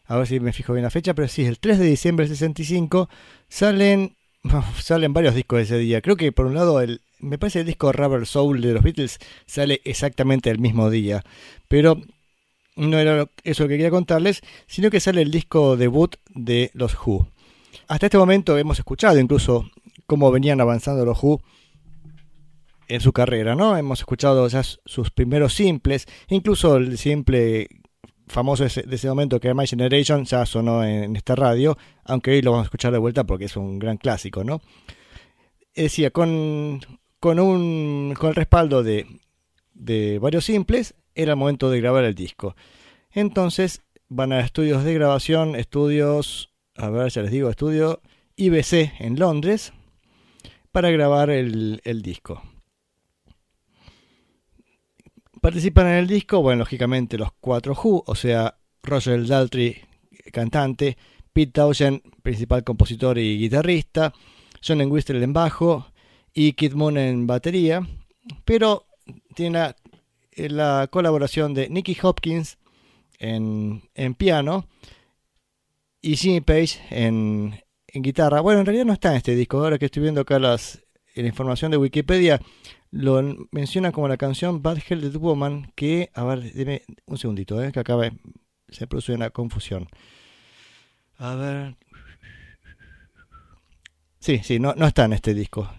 a 0.05 0.17
ver 0.17 0.27
si 0.27 0.39
me 0.41 0.51
fijo 0.51 0.73
bien 0.73 0.83
la 0.83 0.89
fecha, 0.89 1.13
pero 1.13 1.27
sí, 1.29 1.45
el 1.45 1.57
3 1.57 1.79
de 1.79 1.85
diciembre 1.85 2.27
del 2.27 2.35
65 2.35 3.09
salen, 3.47 4.17
salen 4.81 5.13
varios 5.13 5.35
discos 5.35 5.61
ese 5.61 5.77
día. 5.77 6.01
Creo 6.01 6.17
que 6.17 6.33
por 6.33 6.47
un 6.47 6.55
lado, 6.55 6.81
el, 6.81 7.01
me 7.19 7.37
parece 7.37 7.61
el 7.61 7.65
disco 7.65 7.93
Rubber 7.93 8.25
Soul 8.25 8.61
de 8.61 8.73
los 8.73 8.83
Beatles 8.83 9.19
sale 9.45 9.81
exactamente 9.85 10.49
el 10.49 10.59
mismo 10.59 10.89
día, 10.89 11.23
pero 11.69 12.01
no 12.75 12.97
era 12.97 13.29
eso 13.43 13.63
lo 13.63 13.69
que 13.69 13.75
quería 13.75 13.89
contarles, 13.89 14.41
sino 14.67 14.89
que 14.89 14.99
sale 14.99 15.21
el 15.21 15.31
disco 15.31 15.77
debut 15.77 16.17
de 16.35 16.71
los 16.73 16.95
Who. 16.95 17.29
Hasta 17.87 18.07
este 18.07 18.17
momento 18.17 18.57
hemos 18.57 18.79
escuchado 18.79 19.17
incluso 19.17 19.69
cómo 20.07 20.29
venían 20.29 20.59
avanzando 20.59 21.05
los 21.05 21.23
Who 21.23 21.41
en 22.89 22.99
su 22.99 23.13
carrera, 23.13 23.55
¿no? 23.55 23.77
Hemos 23.77 23.99
escuchado 23.99 24.45
ya 24.49 24.63
sus 24.63 25.11
primeros 25.11 25.53
simples, 25.53 26.07
incluso 26.27 26.75
el 26.75 26.97
simple 26.97 27.69
famoso 28.29 28.63
de 28.63 28.95
ese, 28.95 29.07
momento 29.09 29.39
que 29.39 29.47
era 29.47 29.55
My 29.55 29.67
Generation 29.67 30.23
ya 30.23 30.45
sonó 30.45 30.83
en, 30.83 31.15
esta 31.15 31.35
radio, 31.35 31.77
aunque 32.05 32.31
hoy 32.31 32.41
lo 32.41 32.51
vamos 32.51 32.65
a 32.65 32.67
escuchar 32.67 32.93
de 32.93 32.99
vuelta 32.99 33.25
porque 33.25 33.45
es 33.45 33.57
un 33.57 33.79
gran 33.79 33.97
clásico, 33.97 34.43
¿no? 34.43 34.61
Decía, 35.75 36.11
con, 36.11 36.81
con, 37.19 37.39
un, 37.39 38.13
con 38.17 38.29
el 38.29 38.35
respaldo 38.35 38.83
de, 38.83 39.07
de 39.73 40.19
varios 40.19 40.45
simples, 40.45 40.95
era 41.15 41.33
el 41.33 41.37
momento 41.37 41.69
de 41.69 41.81
grabar 41.81 42.03
el 42.03 42.15
disco. 42.15 42.55
Entonces 43.11 43.81
van 44.07 44.31
a 44.31 44.41
estudios 44.41 44.83
de 44.83 44.93
grabación, 44.93 45.55
estudios, 45.55 46.51
a 46.75 46.89
ver, 46.89 47.09
ya 47.11 47.23
les 47.23 47.31
digo, 47.31 47.49
estudio 47.49 48.01
IBC 48.35 48.99
en 48.99 49.19
Londres, 49.19 49.73
para 50.71 50.91
grabar 50.91 51.29
el 51.29 52.01
disco. 52.03 52.43
Participan 55.41 55.87
en 55.87 55.93
el 55.93 56.07
disco, 56.07 56.41
bueno, 56.41 56.59
lógicamente 56.59 57.17
los 57.17 57.31
cuatro 57.39 57.73
Who, 57.73 58.03
o 58.05 58.15
sea, 58.15 58.57
Roger 58.83 59.25
Daltrey, 59.25 59.77
cantante, 60.33 60.97
Pete 61.31 61.51
Townshend, 61.51 62.01
principal 62.21 62.63
compositor 62.63 63.17
y 63.17 63.37
guitarrista, 63.37 64.13
John 64.65 64.81
Entwistle 64.81 65.23
en 65.23 65.33
bajo 65.33 65.91
y 66.33 66.53
Kid 66.53 66.73
Moon 66.73 66.97
en 66.97 67.27
batería, 67.27 67.87
pero 68.43 68.85
tiene 69.35 69.59
la, 69.59 69.75
la 70.35 70.87
colaboración 70.91 71.53
de 71.53 71.69
Nicky 71.69 71.97
Hopkins 72.01 72.57
en, 73.17 73.83
en 73.95 74.15
piano 74.15 74.67
y 76.01 76.15
Jimmy 76.15 76.41
Page 76.41 76.79
en, 76.89 77.63
en 77.87 78.01
guitarra. 78.01 78.41
Bueno, 78.41 78.59
en 78.59 78.65
realidad 78.65 78.85
no 78.85 78.93
está 78.93 79.11
en 79.11 79.17
este 79.17 79.35
disco, 79.35 79.59
ahora 79.59 79.77
que 79.77 79.85
estoy 79.85 80.03
viendo 80.03 80.21
acá 80.21 80.39
las, 80.39 80.83
la 81.15 81.27
información 81.27 81.71
de 81.71 81.77
Wikipedia, 81.77 82.41
lo 82.91 83.21
menciona 83.51 83.91
como 83.91 84.07
la 84.07 84.17
canción 84.17 84.61
Bad 84.61 84.79
Headed 84.87 85.15
Woman, 85.15 85.71
que, 85.75 86.09
a 86.13 86.23
ver, 86.23 86.53
dime 86.53 86.83
un 87.05 87.17
segundito, 87.17 87.61
eh, 87.63 87.71
que 87.71 87.79
acaba, 87.79 88.09
se 88.69 88.87
produce 88.87 89.13
una 89.13 89.29
confusión. 89.29 89.87
A 91.17 91.35
ver. 91.35 91.75
Sí, 94.19 94.41
sí, 94.43 94.59
no, 94.59 94.73
no 94.75 94.87
está 94.87 95.05
en 95.05 95.13
este 95.13 95.33
disco. 95.33 95.69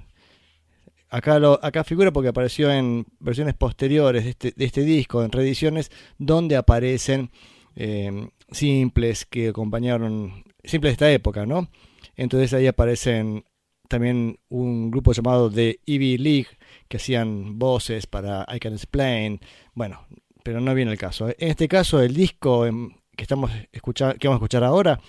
Acá, 1.09 1.41
lo, 1.41 1.59
acá 1.65 1.83
figura 1.83 2.13
porque 2.13 2.29
apareció 2.29 2.71
en 2.71 3.05
versiones 3.19 3.55
posteriores 3.55 4.25
de 4.25 4.31
este, 4.31 4.53
de 4.53 4.65
este 4.65 4.83
disco, 4.83 5.25
en 5.25 5.33
reediciones, 5.33 5.91
donde 6.19 6.57
aparecen 6.57 7.31
eh, 7.75 8.29
simples 8.53 9.27
que 9.27 9.49
acompañaron, 9.49 10.45
simples 10.63 10.91
de 10.91 10.93
esta 10.93 11.13
época, 11.13 11.47
¿no? 11.47 11.69
Entonces 12.17 12.53
ahí 12.53 12.67
aparecen 12.69 13.45
también 13.89 14.39
un 14.49 14.91
grupo 14.91 15.13
llamado 15.13 15.51
The 15.51 15.81
Ivy 15.85 16.19
League 16.19 16.47
que 16.91 16.97
hacían 16.97 17.57
voces 17.57 18.09
para 18.09 18.45
I 18.53 18.59
Can 18.59 18.73
Explain. 18.73 19.41
Bueno, 19.75 20.09
pero 20.43 20.61
no 20.61 20.75
viene 20.75 20.91
el 20.91 20.99
caso. 20.99 21.29
En 21.29 21.49
este 21.49 21.69
caso, 21.69 22.03
el 22.03 22.13
disco 22.15 22.67
em, 22.67 22.91
que 23.17 23.23
estamos 23.23 23.53
escuchar, 23.71 24.19
que 24.19 24.27
vamos 24.27 24.39
a 24.39 24.43
escuchar 24.43 24.65
ahora, 24.65 25.01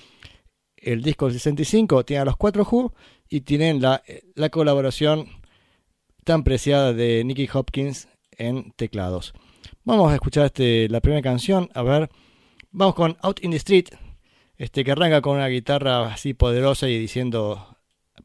el 0.77 1.01
disco 1.01 1.25
del 1.25 1.33
65, 1.33 2.05
tiene 2.05 2.21
a 2.21 2.25
los 2.25 2.37
cuatro 2.37 2.67
Who 2.69 2.93
y 3.27 3.41
tienen 3.41 3.81
la, 3.81 4.03
la 4.35 4.49
colaboración 4.49 5.27
tan 6.23 6.43
preciada 6.43 6.93
de 6.93 7.23
Nicky 7.23 7.49
Hopkins 7.51 8.07
en 8.37 8.73
teclados. 8.73 9.33
Vamos 9.83 10.11
a 10.11 10.15
escuchar 10.15 10.45
este, 10.45 10.87
la 10.87 11.01
primera 11.01 11.23
canción. 11.23 11.67
A 11.73 11.81
ver, 11.81 12.11
vamos 12.69 12.93
con 12.93 13.17
Out 13.23 13.43
in 13.43 13.49
the 13.49 13.57
Street, 13.57 13.87
este 14.55 14.83
que 14.83 14.91
arranca 14.91 15.21
con 15.21 15.37
una 15.37 15.47
guitarra 15.47 16.13
así 16.13 16.35
poderosa 16.35 16.87
y 16.87 16.99
diciendo 16.99 17.70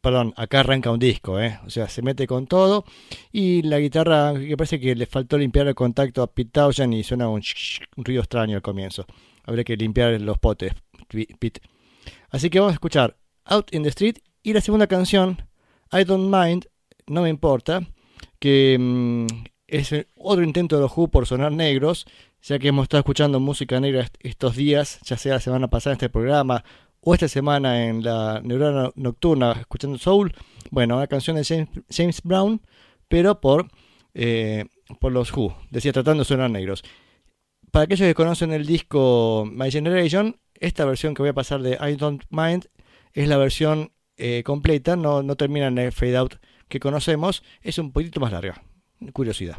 perdón, 0.01 0.35
acá 0.37 0.61
arranca 0.61 0.91
un 0.91 0.99
disco, 0.99 1.41
¿eh? 1.41 1.59
o 1.67 1.71
sea, 1.71 1.89
se 1.89 2.03
mete 2.03 2.27
con 2.27 2.47
todo 2.47 2.85
y 3.33 3.63
la 3.63 3.79
guitarra, 3.79 4.35
que 4.35 4.57
parece 4.57 4.81
que 4.81 4.95
le 4.95 5.07
faltó 5.07 5.39
limpiar 5.39 5.67
el 5.67 5.75
contacto 5.75 6.23
a 6.23 6.27
Pete 6.27 6.51
Townshend 6.53 6.95
y 6.95 7.03
suena 7.03 7.29
un, 7.29 7.43
un 7.97 8.05
ruido 8.05 8.23
extraño 8.23 8.57
al 8.57 8.63
comienzo. 8.63 9.07
Habría 9.45 9.65
que 9.65 9.77
limpiar 9.77 10.21
los 10.21 10.39
potes, 10.39 10.73
Pete. 11.39 11.61
Así 12.31 12.51
que 12.51 12.59
vamos 12.59 12.73
a 12.73 12.75
escuchar 12.75 13.17
Out 13.45 13.75
in 13.75 13.83
the 13.83 13.89
Street 13.91 14.19
y 14.43 14.53
la 14.53 14.61
segunda 14.61 14.87
canción, 14.87 15.43
I 15.93 16.05
Don't 16.05 16.33
Mind, 16.33 16.67
no 17.07 17.23
me 17.23 17.29
importa, 17.29 17.87
que 18.39 18.77
mmm, 18.79 19.27
es 19.67 19.93
otro 20.17 20.45
intento 20.45 20.77
de 20.77 20.83
los 20.83 20.97
Who 20.97 21.09
por 21.09 21.27
sonar 21.27 21.53
negros, 21.53 22.07
ya 22.43 22.59
que 22.59 22.69
hemos 22.69 22.85
estado 22.85 23.01
escuchando 23.01 23.41
música 23.41 23.81
negra 23.81 24.09
estos 24.21 24.57
días, 24.57 25.01
ya 25.05 25.17
sea 25.17 25.35
la 25.35 25.41
semana 25.41 25.69
pasada 25.69 25.95
en 25.95 25.97
este 25.97 26.09
programa 26.09 26.65
o 27.09 27.14
esta 27.14 27.29
semana 27.29 27.87
en 27.87 28.03
la 28.03 28.40
Neurona 28.42 28.90
Nocturna 28.97 29.53
escuchando 29.53 29.97
Soul, 29.97 30.35
bueno, 30.73 30.97
una 30.97 31.07
canción 31.07 31.37
de 31.37 31.69
James, 31.88 32.21
Brown, 32.25 32.61
pero 33.07 33.40
por, 33.40 33.69
eh, 34.12 34.64
por 34.99 35.12
los 35.12 35.33
Who, 35.33 35.57
decía 35.71 35.92
tratando 35.92 36.23
de 36.23 36.29
sonar 36.29 36.51
negros. 36.51 36.83
Para 37.71 37.85
aquellos 37.85 38.09
que 38.09 38.14
conocen 38.16 38.53
el 38.53 38.66
disco 38.66 39.49
My 39.49 39.71
Generation, 39.71 40.40
esta 40.55 40.85
versión 40.85 41.14
que 41.14 41.23
voy 41.23 41.29
a 41.29 41.35
pasar 41.35 41.62
de 41.62 41.79
I 41.81 41.95
Don't 41.95 42.25
Mind 42.31 42.66
es 43.12 43.29
la 43.29 43.37
versión 43.37 43.92
eh, 44.16 44.42
completa, 44.45 44.97
no, 44.97 45.23
no 45.23 45.37
termina 45.37 45.69
en 45.69 45.79
el 45.79 45.92
fade 45.92 46.16
out 46.16 46.35
que 46.66 46.81
conocemos, 46.81 47.45
es 47.62 47.79
un 47.79 47.92
poquito 47.92 48.19
más 48.19 48.33
larga. 48.33 48.64
Curiosidad. 49.12 49.59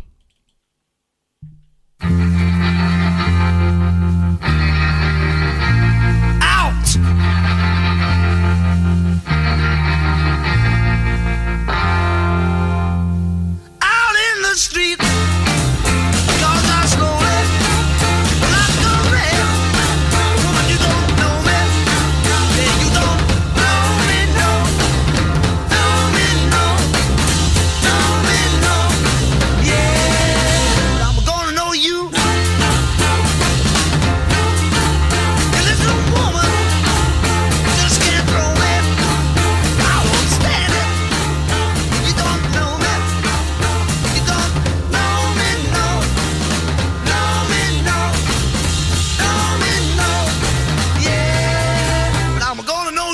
Street. 14.67 15.06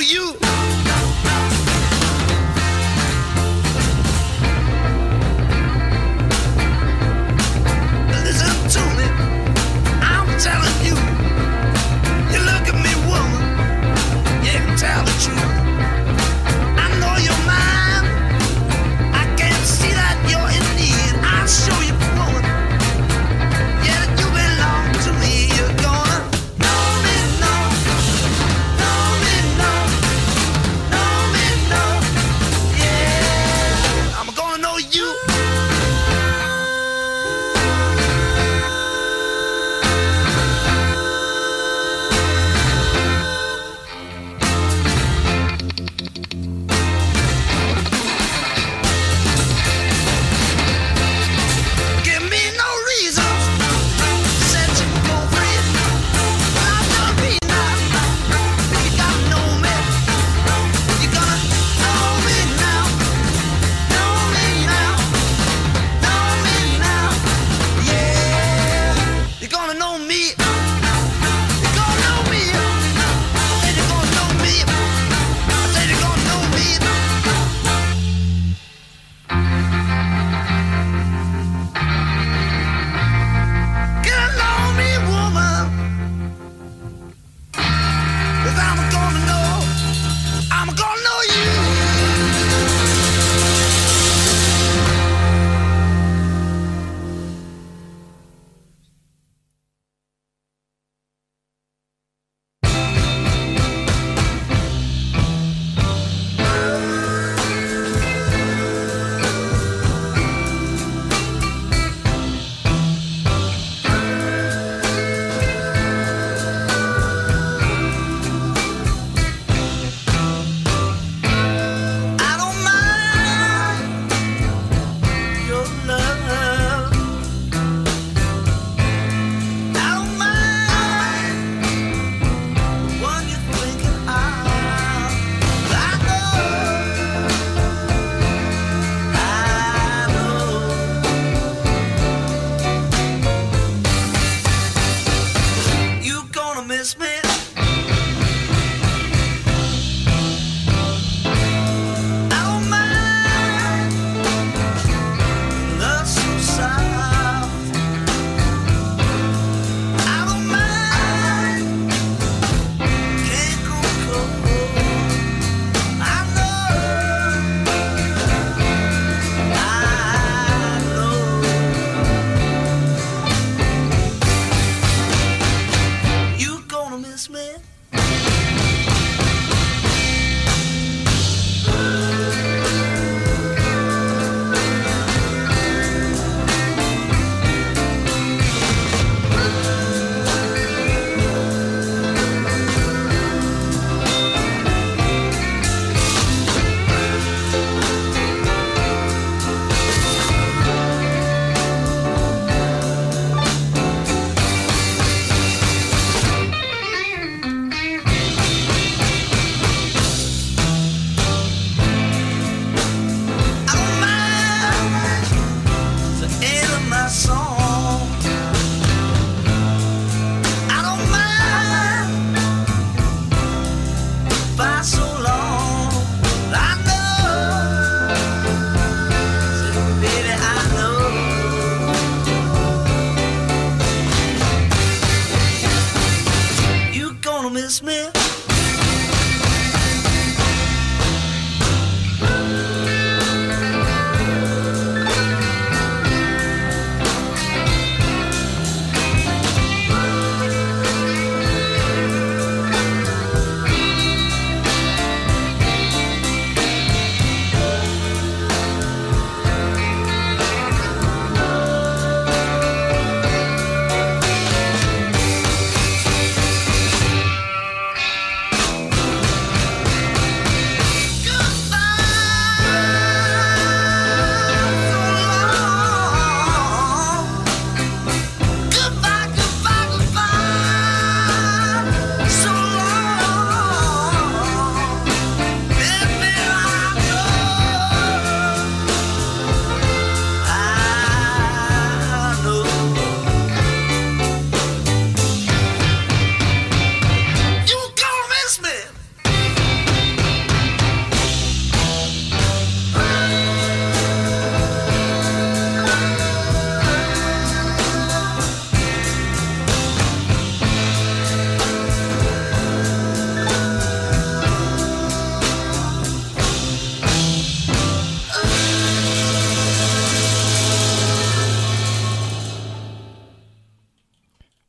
you. 0.03 0.42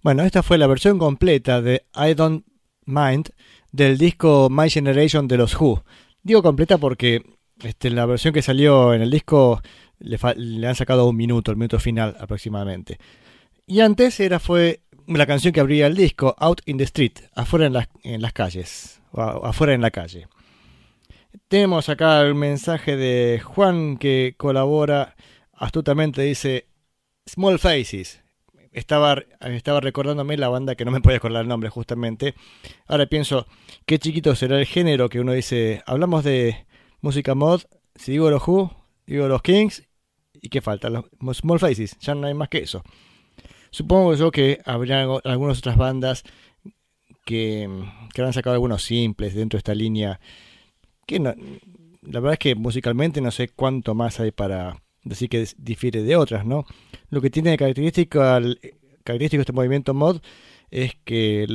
Bueno, 0.05 0.23
esta 0.23 0.43
fue 0.43 0.59
la 0.59 0.67
versión 0.67 0.99
completa 0.99 1.63
de 1.63 1.87
I 1.97 2.13
Don't 2.13 2.45
Mind 2.85 3.31
del 3.73 3.97
disco 3.97 4.49
My 4.51 4.69
Generation 4.69 5.27
de 5.27 5.39
los 5.39 5.59
Who. 5.59 5.83
Digo 6.23 6.43
completa 6.43 6.77
porque 6.77 7.23
este, 7.63 7.89
la 7.89 8.05
versión 8.05 8.35
que 8.35 8.43
salió 8.43 8.93
en 8.93 9.01
el 9.01 9.11
disco 9.11 9.63
le, 10.01 10.19
han 10.67 10.75
sacado 10.75 11.09
un 11.09 11.17
minuto, 11.17 11.51
el 11.51 11.57
minuto 11.57 11.81
final 11.81 12.19
aproximadamente. 12.21 12.99
Y 13.67 13.81
antes 13.81 14.21
era 14.21 14.41
fue 14.41 14.83
la 15.07 15.25
canción 15.25 15.55
que 15.55 15.61
abría 15.61 15.87
el 15.87 15.97
disco, 15.97 16.37
Out 16.39 16.61
in 16.67 16.77
the 16.77 16.85
Street, 16.85 17.21
afuera 17.35 17.65
en 17.65 17.73
las, 18.21 18.33
calles, 18.35 19.01
afuera 19.15 19.73
en 19.73 19.81
la 19.81 19.91
calle. 19.91 20.29
Tenemos 21.49 21.89
acá 21.89 22.21
el 22.21 22.35
mensaje 22.35 22.99
de 22.99 23.41
Juan 23.43 23.97
que 23.97 24.35
colabora 24.37 25.17
astutamente, 25.55 26.21
dice 26.21 26.67
Small 27.27 27.59
Faces. 27.59 28.24
Estaba, 28.75 29.23
estaba 29.41 29.81
recordándome 29.81 30.37
la 30.37 30.49
banda 30.49 30.75
que 30.75 30.85
no 30.85 30.91
me 30.91 31.01
podía 31.01 31.17
acordar 31.17 31.43
el 31.43 31.49
nombre 31.49 31.71
justamente. 31.71 32.35
Ahora 32.87 33.07
pienso, 33.07 33.47
qué 33.87 33.99
chiquito 33.99 34.35
será 34.35 34.59
el 34.59 34.67
género 34.67 35.09
que 35.09 35.21
uno 35.21 35.33
dice, 35.33 35.83
hablamos 35.87 36.25
de 36.25 36.67
música 37.01 37.35
mod, 37.35 37.63
si 37.95 38.13
digo 38.13 38.29
los 38.31 38.47
Who, 38.47 38.71
digo 39.07 39.29
los 39.29 39.41
Kings, 39.43 39.85
¿y 40.43 40.49
qué 40.49 40.61
falta? 40.61 40.91
Los 40.91 41.07
Small 41.39 41.61
Faces, 41.61 41.97
ya 42.01 42.15
no 42.15 42.27
hay 42.27 42.35
más 42.35 42.49
que 42.49 42.59
eso. 42.59 42.83
Supongo 43.71 44.15
yo 44.15 44.31
que 44.31 44.61
habría 44.65 45.01
algo- 45.03 45.21
algunas 45.25 45.59
otras 45.59 45.77
bandas 45.77 46.25
que, 47.25 47.69
que 48.13 48.21
habrán 48.21 48.33
sacado 48.33 48.55
algunos 48.55 48.83
simples 48.83 49.35
dentro 49.35 49.57
de 49.57 49.61
esta 49.61 49.75
línea. 49.75 50.21
Que 51.07 51.21
no, 51.21 51.35
la 52.03 52.21
verdad 52.21 52.35
es 52.35 52.39
que 52.39 52.55
musicalmente 52.55 53.21
no 53.21 53.31
sé 53.31 53.49
cuánto 53.49 53.95
más 53.95 54.21
hay 54.21 54.31
para 54.31 54.83
decir 55.05 55.29
que 55.29 55.47
difiere 55.59 56.03
de 56.03 56.17
otras, 56.17 56.45
¿no? 56.45 56.67
Lo 57.11 57.21
que 57.21 57.31
tiene 57.31 57.51
de 57.51 57.57
característico 59.05 59.41
este 59.41 59.53
movimiento 59.53 59.95
mod 59.95 60.21
es 60.71 60.95
que 61.05 61.47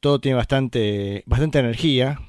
todo 0.00 0.20
tiene 0.20 0.36
bastante, 0.36 1.22
bastante 1.26 1.58
energía, 1.58 2.20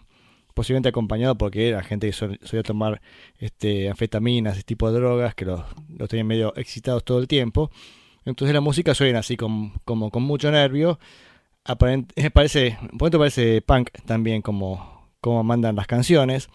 posiblemente 0.54 0.90
acompañado 0.90 1.38
porque 1.38 1.70
era 1.70 1.84
gente 1.84 2.08
que 2.08 2.14
sol- 2.14 2.40
solía 2.44 2.64
tomar 2.64 3.02
este, 3.38 3.90
anfetaminas, 3.90 4.56
ese 4.56 4.64
tipo 4.64 4.92
de 4.92 5.00
drogas 5.00 5.36
que 5.36 5.46
los, 5.46 5.62
los 5.98 6.10
tenían 6.10 6.28
medio 6.28 6.54
excitados 6.58 7.04
todo 7.06 7.20
el 7.20 7.28
tiempo. 7.28 7.72
Entonces 8.26 8.54
la 8.54 8.62
música 8.62 8.94
suena 8.94 9.20
así 9.20 9.38
con- 9.38 9.72
como 9.86 10.12
con 10.12 10.24
mucho 10.24 10.52
nervio. 10.52 11.00
Aparent- 11.66 12.12
eh, 12.16 12.30
parece, 12.34 12.78
por 12.82 12.94
momento 13.02 13.20
parece 13.20 13.62
punk 13.62 13.90
también 14.06 14.42
como, 14.42 15.10
como 15.22 15.44
mandan 15.44 15.76
las 15.76 15.88
canciones. 15.88 16.50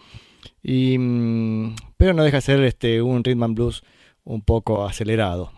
Y, 0.61 0.97
mm, 0.97 1.75
pero 1.97 2.13
no 2.13 2.23
deja 2.23 2.37
de 2.37 2.41
ser 2.41 2.61
este, 2.63 3.01
un 3.01 3.23
rhythm 3.23 3.43
and 3.43 3.55
blues 3.55 3.83
un 4.25 4.41
poco 4.41 4.85
acelerado. 4.85 5.51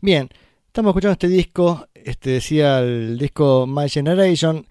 Bien, 0.00 0.28
estamos 0.66 0.90
escuchando 0.90 1.12
este 1.12 1.28
disco, 1.28 1.86
este 1.94 2.30
decía 2.30 2.80
el 2.80 3.18
disco 3.18 3.66
My 3.66 3.88
Generation, 3.88 4.66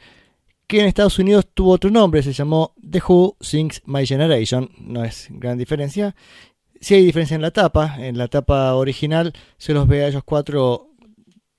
que 0.67 0.81
en 0.81 0.87
Estados 0.87 1.19
Unidos 1.19 1.47
tuvo 1.53 1.71
otro 1.71 1.89
nombre, 1.89 2.23
se 2.23 2.33
llamó 2.33 2.73
The 2.89 3.01
Who 3.07 3.37
Sings 3.39 3.81
My 3.85 4.05
Generation, 4.05 4.69
no 4.79 5.03
es 5.03 5.27
gran 5.29 5.57
diferencia. 5.57 6.15
Sí 6.79 6.93
hay 6.93 7.05
diferencia 7.05 7.35
en 7.35 7.41
la 7.41 7.51
tapa, 7.51 7.95
en 7.99 8.17
la 8.17 8.27
tapa 8.27 8.73
original 8.75 9.33
se 9.57 9.73
los 9.73 9.87
ve 9.87 10.03
a 10.03 10.09
ellos 10.09 10.23
cuatro 10.23 10.91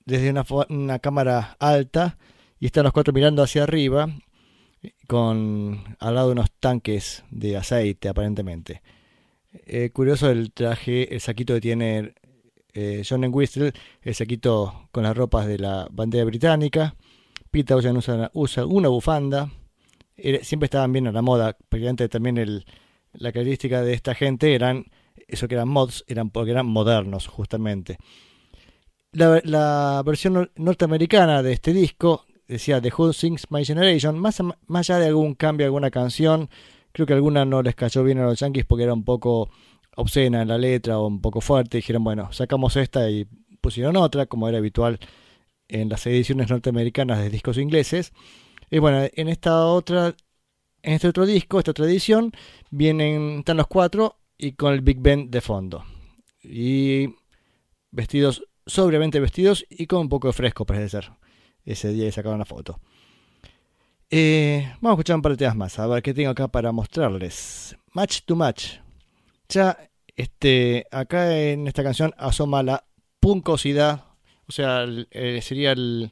desde 0.05 0.31
una, 0.69 0.99
cámara 0.99 1.55
alta 1.59 2.17
y 2.59 2.67
están 2.67 2.83
los 2.83 2.93
cuatro 2.93 3.13
mirando 3.13 3.43
hacia 3.43 3.63
arriba 3.63 4.09
con 5.07 5.83
al 5.99 6.15
lado 6.15 6.31
unos 6.31 6.51
tanques 6.59 7.23
de 7.29 7.57
aceite 7.57 8.09
aparentemente. 8.09 8.81
Eh, 9.51 9.89
curioso 9.91 10.29
el 10.29 10.51
traje, 10.51 11.13
el 11.13 11.21
saquito 11.21 11.55
que 11.55 11.61
tiene 11.61 12.13
eh, 12.73 13.03
John 13.07 13.25
Whistle, 13.33 13.73
el 14.01 14.15
saquito 14.15 14.87
con 14.91 15.03
las 15.03 15.17
ropas 15.17 15.47
de 15.47 15.57
la 15.59 15.87
bandera 15.91 16.25
británica. 16.25 16.95
Pete 17.51 17.65
Townshend 17.73 17.97
usa, 17.97 18.31
usa 18.33 18.65
una 18.65 18.89
bufanda. 18.89 19.49
Siempre 20.41 20.65
estaban 20.65 20.91
bien 20.91 21.07
a 21.07 21.11
la 21.11 21.21
moda. 21.21 21.57
Prácticamente 21.69 22.09
también 22.09 22.37
el, 22.37 22.65
la 23.13 23.31
característica 23.31 23.81
de 23.81 23.93
esta 23.93 24.13
gente 24.13 24.53
eran, 24.53 24.85
eso 25.27 25.47
que 25.47 25.55
eran 25.55 25.69
mods, 25.69 26.03
eran 26.07 26.29
porque 26.29 26.51
eran 26.51 26.67
modernos 26.67 27.27
justamente. 27.27 27.97
La, 29.11 30.03
versión 30.05 30.35
nor- 30.35 30.51
norteamericana 30.55 31.41
de 31.41 31.53
este 31.53 31.73
disco 31.73 32.25
decía 32.47 32.79
The 32.81 32.91
Who 32.95 33.13
Sings 33.13 33.49
My 33.49 33.65
Generation, 33.65 34.19
más 34.19 34.39
allá 34.89 34.99
de 34.99 35.07
algún 35.07 35.33
cambio, 35.33 35.65
alguna 35.65 35.89
canción, 35.89 36.49
creo 36.91 37.05
que 37.05 37.13
alguna 37.13 37.45
no 37.45 37.61
les 37.61 37.75
cayó 37.75 38.03
bien 38.03 38.19
a 38.19 38.25
los 38.25 38.39
Yankees 38.39 38.65
porque 38.65 38.83
era 38.83 38.93
un 38.93 39.03
poco 39.03 39.49
obscena 39.95 40.41
en 40.41 40.47
la 40.47 40.57
letra 40.57 40.99
o 40.99 41.07
un 41.07 41.21
poco 41.21 41.41
fuerte. 41.41 41.77
Dijeron, 41.77 42.03
bueno, 42.03 42.31
sacamos 42.31 42.75
esta 42.75 43.09
y 43.09 43.27
pusieron 43.61 43.97
otra, 43.97 44.25
como 44.25 44.47
era 44.47 44.57
habitual 44.57 44.99
en 45.67 45.89
las 45.89 46.05
ediciones 46.07 46.49
norteamericanas 46.49 47.19
de 47.19 47.29
discos 47.29 47.57
ingleses. 47.57 48.13
Y 48.69 48.79
bueno, 48.79 49.07
en 49.13 49.29
esta 49.29 49.65
otra, 49.65 50.15
en 50.81 50.93
este 50.93 51.07
otro 51.07 51.25
disco, 51.25 51.59
esta 51.59 51.71
otra 51.71 51.85
edición, 51.85 52.31
vienen, 52.69 53.39
están 53.39 53.57
los 53.57 53.67
cuatro 53.67 54.17
y 54.37 54.53
con 54.53 54.73
el 54.73 54.81
Big 54.81 54.99
Ben 54.99 55.29
de 55.29 55.41
fondo. 55.41 55.83
Y 56.41 57.15
vestidos, 57.91 58.43
sobriamente 58.65 59.19
vestidos 59.19 59.65
y 59.69 59.87
con 59.87 60.01
un 60.01 60.09
poco 60.09 60.27
de 60.27 60.33
fresco, 60.33 60.65
parece 60.65 60.89
ser. 60.89 61.11
Ese 61.65 61.91
día 61.93 62.11
sacaron 62.11 62.39
la 62.39 62.45
foto. 62.45 62.79
Eh, 64.11 64.73
vamos 64.81 64.89
a 64.89 64.93
escuchar 64.93 65.15
un 65.17 65.21
par 65.21 65.33
de 65.33 65.37
temas 65.37 65.55
más, 65.55 65.77
a 65.77 65.85
ver 65.85 66.01
qué 66.01 66.15
tengo 66.15 66.31
acá 66.31 66.47
para 66.47 66.71
mostrarles. 66.71 67.77
Match 67.93 68.21
to 68.25 68.35
Match. 68.35 68.77
Ya, 69.49 69.77
este, 70.15 70.87
acá 70.91 71.37
en 71.39 71.67
esta 71.67 71.83
canción 71.83 72.13
asoma 72.17 72.63
la 72.63 72.85
puncosidad, 73.19 74.05
o 74.47 74.51
sea, 74.51 74.85
eh, 75.11 75.41
sería 75.43 75.73
el 75.73 76.11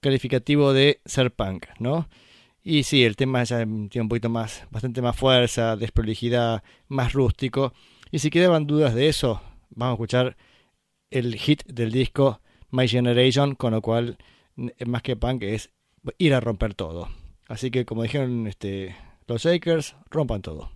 calificativo 0.00 0.72
de 0.72 1.00
ser 1.04 1.32
punk, 1.34 1.66
¿no? 1.80 2.08
Y 2.62 2.84
sí, 2.84 3.04
el 3.04 3.16
tema 3.16 3.42
ya 3.42 3.58
tiene 3.58 4.02
un 4.02 4.08
poquito 4.08 4.28
más, 4.28 4.64
bastante 4.70 5.02
más 5.02 5.16
fuerza, 5.16 5.76
desprolijidad, 5.76 6.62
más 6.86 7.12
rústico. 7.12 7.72
Y 8.12 8.20
si 8.20 8.30
quedaban 8.30 8.68
dudas 8.68 8.94
de 8.94 9.08
eso, 9.08 9.42
vamos 9.70 9.94
a 9.94 9.94
escuchar 9.94 10.36
el 11.10 11.34
hit 11.36 11.64
del 11.66 11.90
disco 11.90 12.40
My 12.70 12.86
Generation, 12.86 13.56
con 13.56 13.72
lo 13.72 13.82
cual, 13.82 14.16
más 14.86 15.02
que 15.02 15.16
punk, 15.16 15.42
es 15.42 15.70
ir 16.18 16.34
a 16.34 16.40
romper 16.40 16.74
todo. 16.74 17.08
Así 17.48 17.70
que, 17.70 17.84
como 17.84 18.02
dijeron 18.02 18.46
este, 18.46 18.96
los 19.26 19.42
Shakers, 19.42 19.96
rompan 20.10 20.42
todo. 20.42 20.70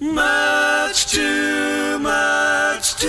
Much 0.00 1.12
too 1.12 1.98
much. 2.00 3.04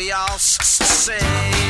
We 0.00 0.10
all 0.12 0.38
say. 0.38 1.69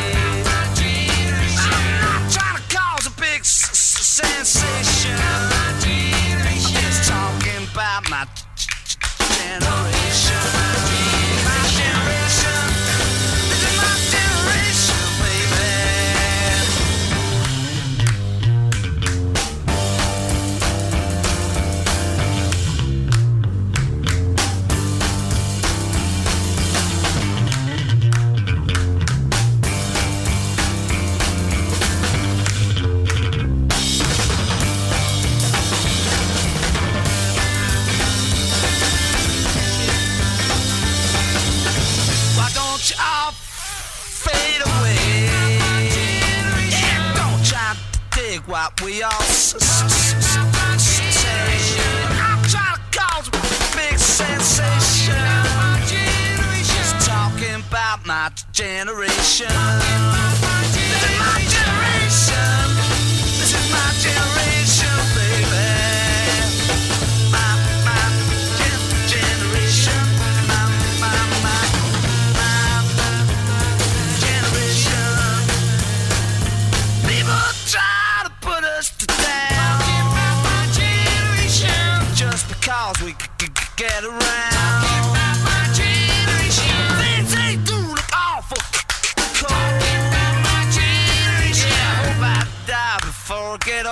Generation. 58.61 60.10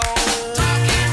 Before 0.00 0.64
I 0.64 1.07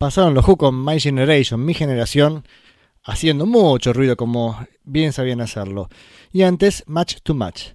pasaron 0.00 0.32
los 0.32 0.48
Who 0.48 0.56
con 0.56 0.82
My 0.82 0.98
Generation, 0.98 1.62
mi 1.62 1.74
generación, 1.74 2.42
haciendo 3.04 3.44
mucho 3.44 3.92
ruido 3.92 4.16
como 4.16 4.58
bien 4.82 5.12
sabían 5.12 5.42
hacerlo. 5.42 5.90
Y 6.32 6.40
antes, 6.40 6.84
Match 6.86 7.16
to 7.22 7.34
Match. 7.34 7.72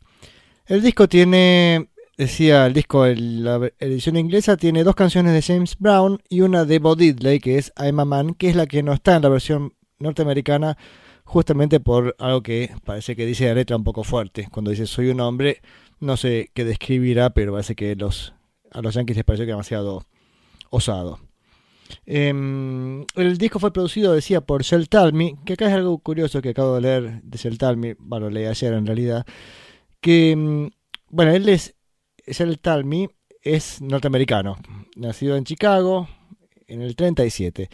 El 0.66 0.82
disco 0.82 1.08
tiene, 1.08 1.90
decía 2.18 2.66
el 2.66 2.74
disco, 2.74 3.06
el- 3.06 3.44
la 3.44 3.70
edición 3.80 4.18
inglesa 4.18 4.58
tiene 4.58 4.84
dos 4.84 4.96
canciones 4.96 5.34
de 5.34 5.44
James 5.44 5.76
Brown 5.78 6.20
y 6.28 6.42
una 6.42 6.66
de 6.66 6.80
Bo 6.80 6.96
Diddley, 6.96 7.40
que 7.40 7.60
es 7.60 7.72
I'm 7.78 8.00
a 8.00 8.06
Man, 8.06 8.34
que 8.34 8.50
es 8.50 8.56
la 8.56 8.66
que 8.66 8.82
no 8.82 8.94
está 8.94 9.18
en 9.18 9.22
la 9.22 9.30
versión 9.30 9.74
norteamericana, 10.00 10.80
justamente 11.26 11.80
por 11.80 12.16
algo 12.18 12.42
que 12.42 12.72
parece 12.86 13.16
que 13.16 13.28
dice 13.28 13.46
la 13.46 13.54
letra 13.54 13.76
un 13.78 13.84
poco 13.84 14.04
fuerte. 14.04 14.48
Cuando 14.50 14.72
dice 14.72 14.88
soy 14.88 15.10
un 15.10 15.20
hombre, 15.20 15.62
no 16.00 16.18
sé 16.18 16.50
qué 16.56 16.66
describirá, 16.66 17.30
pero 17.36 17.52
parece 17.52 17.76
que 17.76 17.96
los, 17.96 18.34
a 18.72 18.82
los 18.82 18.96
yankees 18.96 19.16
les 19.16 19.26
pareció 19.26 19.46
demasiado 19.46 20.08
osado. 20.72 21.20
Em, 22.06 23.06
el 23.16 23.38
disco 23.38 23.60
fue 23.60 23.74
producido, 23.74 24.14
decía, 24.14 24.42
por 24.42 24.64
Shel 24.64 24.90
Talmy, 24.90 25.36
que 25.46 25.54
acá 25.54 25.68
es 25.68 25.74
algo 25.74 25.98
curioso 26.00 26.42
que 26.42 26.50
acabo 26.50 26.76
de 26.76 26.82
leer 26.82 27.22
de 27.24 27.38
Shel 27.38 27.58
Talmy, 27.58 27.96
bueno, 28.00 28.30
leí 28.30 28.46
ayer 28.46 28.74
en 28.74 28.86
realidad, 28.86 29.26
que, 30.02 30.32
em, 30.32 30.70
bueno, 31.10 31.32
él 31.32 31.48
es, 31.50 31.76
Shel 32.28 32.60
Talmy 32.60 33.10
es 33.42 33.82
norteamericano, 33.82 34.58
nacido 34.96 35.36
en 35.36 35.44
Chicago 35.44 36.08
en 36.68 36.82
el 36.82 36.96
37. 36.96 37.70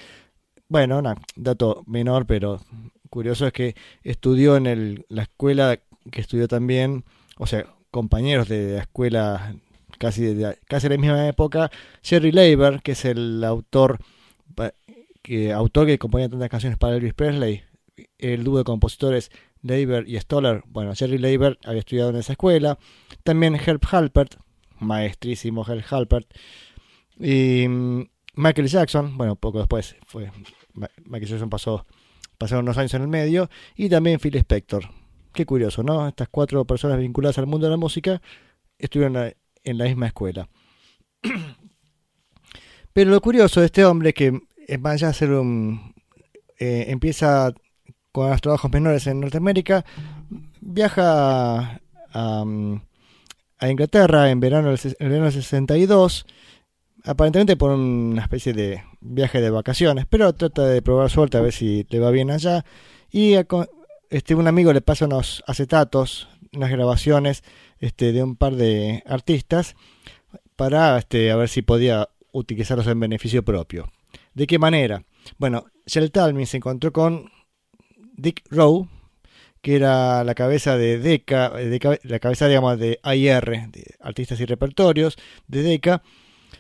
Bueno, 0.68 1.00
un 1.00 1.16
dato 1.36 1.84
menor, 1.88 2.26
pero 2.26 2.62
curioso 3.10 3.48
es 3.48 3.54
que 3.54 3.76
estudió 4.04 4.56
en 4.58 4.68
el- 4.68 5.06
la 5.10 5.24
escuela 5.24 5.80
que 6.12 6.22
estudió 6.22 6.48
también, 6.48 7.04
o 7.38 7.46
sea, 7.46 7.66
compañeros 7.92 8.48
de 8.48 8.74
la 8.76 8.82
escuela 8.82 9.56
casi 10.02 10.34
de 10.34 10.58
casi 10.68 10.90
la 10.90 10.98
misma 10.98 11.28
época, 11.28 11.70
Jerry 12.02 12.32
Leiber, 12.32 12.82
que 12.82 12.94
es 12.94 13.06
el 13.06 13.44
autor 13.44 14.00
que 15.22 15.54
autor 15.54 15.86
que 15.86 16.00
componía 16.00 16.28
tantas 16.28 16.50
canciones 16.50 16.80
para 16.80 16.96
Elvis 16.96 17.14
Presley, 17.14 17.62
el 18.18 18.44
dúo 18.44 18.58
de 18.58 18.64
compositores 18.64 19.30
Leiber 19.62 20.10
y 20.10 20.20
Stoller, 20.20 20.64
bueno, 20.66 20.96
Jerry 20.96 21.20
Leiber 21.20 21.60
había 21.64 21.82
estudiado 21.82 22.10
en 22.10 22.16
esa 22.16 22.34
escuela, 22.34 22.80
también 23.24 23.56
Herb 23.56 23.82
Halpert, 23.92 24.38
maestrísimo 24.80 25.64
Herb 25.68 25.84
Halpert, 25.88 26.28
y 27.20 27.68
mm, 27.68 28.10
Michael 28.34 28.68
Jackson, 28.68 29.16
bueno, 29.16 29.36
poco 29.36 29.60
después 29.60 29.96
fue 30.08 30.32
Michael 31.06 31.30
Jackson 31.30 31.50
pasó 31.52 31.86
pasaron 32.40 32.66
unos 32.66 32.80
años 32.80 32.96
en 32.96 33.04
el 33.04 33.08
medio 33.08 33.52
y 33.76 33.88
también 33.88 34.20
Phil 34.20 34.36
Spector. 34.36 34.90
Qué 35.32 35.46
curioso, 35.46 35.84
¿no? 35.84 36.08
Estas 36.08 36.28
cuatro 36.28 36.66
personas 36.66 36.98
vinculadas 36.98 37.38
al 37.38 37.46
mundo 37.46 37.68
de 37.68 37.72
la 37.72 37.78
música 37.78 38.20
estuvieron 38.80 39.32
en 39.64 39.78
la- 39.78 39.86
misma 39.86 40.08
escuela. 40.08 40.48
Pero 42.94 43.12
lo 43.12 43.22
curioso 43.22 43.60
de 43.62 43.68
este 43.68 43.86
hombre 43.86 44.14
que 44.14 44.40
allá 44.84 45.08
de 45.08 45.14
ser 45.14 45.32
un 45.32 45.94
eh, 46.60 46.86
empieza 46.90 47.54
con 48.12 48.30
los 48.30 48.42
trabajos 48.42 48.72
menores 48.72 49.08
en 49.08 49.22
Norteamérica, 49.22 49.86
viaja 50.60 51.80
a, 52.14 52.44
mm, 52.46 52.82
a 53.60 53.70
Inglaterra 53.70 54.30
en 54.30 54.40
verano 54.40 54.70
del, 54.70 54.96
verano 55.00 55.26
del 55.26 55.34
62, 55.34 56.26
aparentemente 57.06 57.56
por 57.56 57.72
una 57.72 58.22
especie 58.22 58.54
de 58.54 58.84
viaje 59.00 59.40
de 59.42 59.50
vacaciones, 59.50 60.06
pero 60.10 60.34
trata 60.34 60.66
de 60.66 60.82
probar 60.82 61.10
suerte 61.10 61.38
a 61.38 61.42
ver 61.42 61.54
si 61.54 61.86
le 61.90 62.00
va 62.00 62.12
bien 62.12 62.32
allá. 62.32 62.66
Y 63.10 63.36
a 63.36 63.46
este, 64.10 64.36
un 64.36 64.48
amigo 64.48 64.74
le 64.74 64.82
pasa 64.82 65.06
unos 65.06 65.44
acetatos, 65.48 66.28
unas 66.54 66.70
grabaciones 66.70 67.44
este, 67.82 68.14
de 68.14 68.24
un 68.24 68.38
par 68.38 68.56
de 68.56 69.04
artistas 69.06 69.76
para 70.56 70.98
este, 70.98 71.32
a 71.32 71.36
ver 71.36 71.50
si 71.50 71.62
podía 71.62 72.08
utilizarlos 72.32 72.88
en 72.88 73.00
beneficio 73.00 73.44
propio. 73.44 73.92
¿De 74.34 74.48
qué 74.48 74.58
manera? 74.58 75.04
Bueno, 75.38 75.66
Shel 75.86 76.12
Talmy 76.12 76.46
se 76.46 76.58
encontró 76.58 76.94
con 76.94 77.30
Dick 78.16 78.44
Rowe, 78.50 78.88
que 79.62 79.76
era 79.76 80.24
la 80.24 80.34
cabeza 80.36 80.78
de 80.78 80.98
Decca, 80.98 81.50
de 81.50 81.80
cabe- 81.80 82.00
la 82.04 82.20
cabeza, 82.20 82.48
digamos, 82.48 82.80
de 82.80 83.00
AIR, 83.04 83.70
de 83.72 83.96
Artistas 84.00 84.40
y 84.40 84.46
Repertorios, 84.46 85.18
de 85.48 85.62
Decca, 85.64 86.02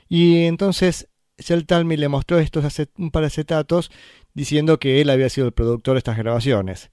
y 0.09 0.43
entonces 0.45 1.07
Shell 1.38 1.65
Talmy 1.65 1.97
le 1.97 2.09
mostró 2.09 2.38
estos 2.39 2.65
acet- 2.65 2.91
un 2.97 3.09
par 3.11 3.22
de 3.22 3.28
acetatos 3.28 3.89
diciendo 4.34 4.78
que 4.80 5.01
él 5.01 5.09
había 5.09 5.30
sido 5.30 5.47
el 5.47 5.53
productor 5.53 5.93
de 5.95 5.99
estas 5.99 6.17
grabaciones. 6.17 6.91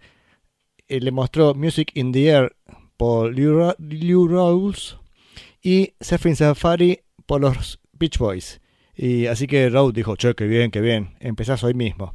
Eh, 0.88 1.00
le 1.00 1.10
mostró 1.10 1.54
Music 1.54 1.90
in 1.94 2.12
the 2.12 2.26
Air 2.28 2.56
por 2.98 3.34
Lou, 3.34 3.58
Ra- 3.58 3.76
Lou 3.78 4.28
Rawls 4.28 4.98
y 5.62 5.94
Surfing 6.00 6.36
Safari 6.36 7.00
por 7.24 7.40
los 7.40 7.80
Beach 7.92 8.18
Boys. 8.18 8.60
Y 8.94 9.26
así 9.26 9.46
que 9.46 9.70
Rawls 9.70 9.94
dijo, 9.94 10.16
che, 10.16 10.34
qué 10.34 10.46
bien, 10.46 10.70
qué 10.70 10.82
bien, 10.82 11.16
empezás 11.20 11.64
hoy 11.64 11.72
mismo. 11.72 12.14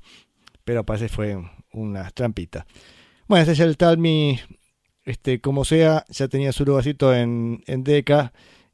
Pero 0.64 0.86
parece 0.86 1.10
fue 1.10 1.38
una 1.72 2.12
trampita. 2.12 2.68
Bueno, 3.28 3.44
ese 3.44 3.56
Shell 3.56 3.78
Talmy, 3.78 4.40
este, 5.06 5.40
como 5.42 5.66
sea, 5.66 6.06
ya 6.10 6.28
tenía 6.28 6.52
su 6.52 6.66
lugarcito 6.66 7.14
en, 7.16 7.64
en 7.68 7.84
Decca 7.84 8.34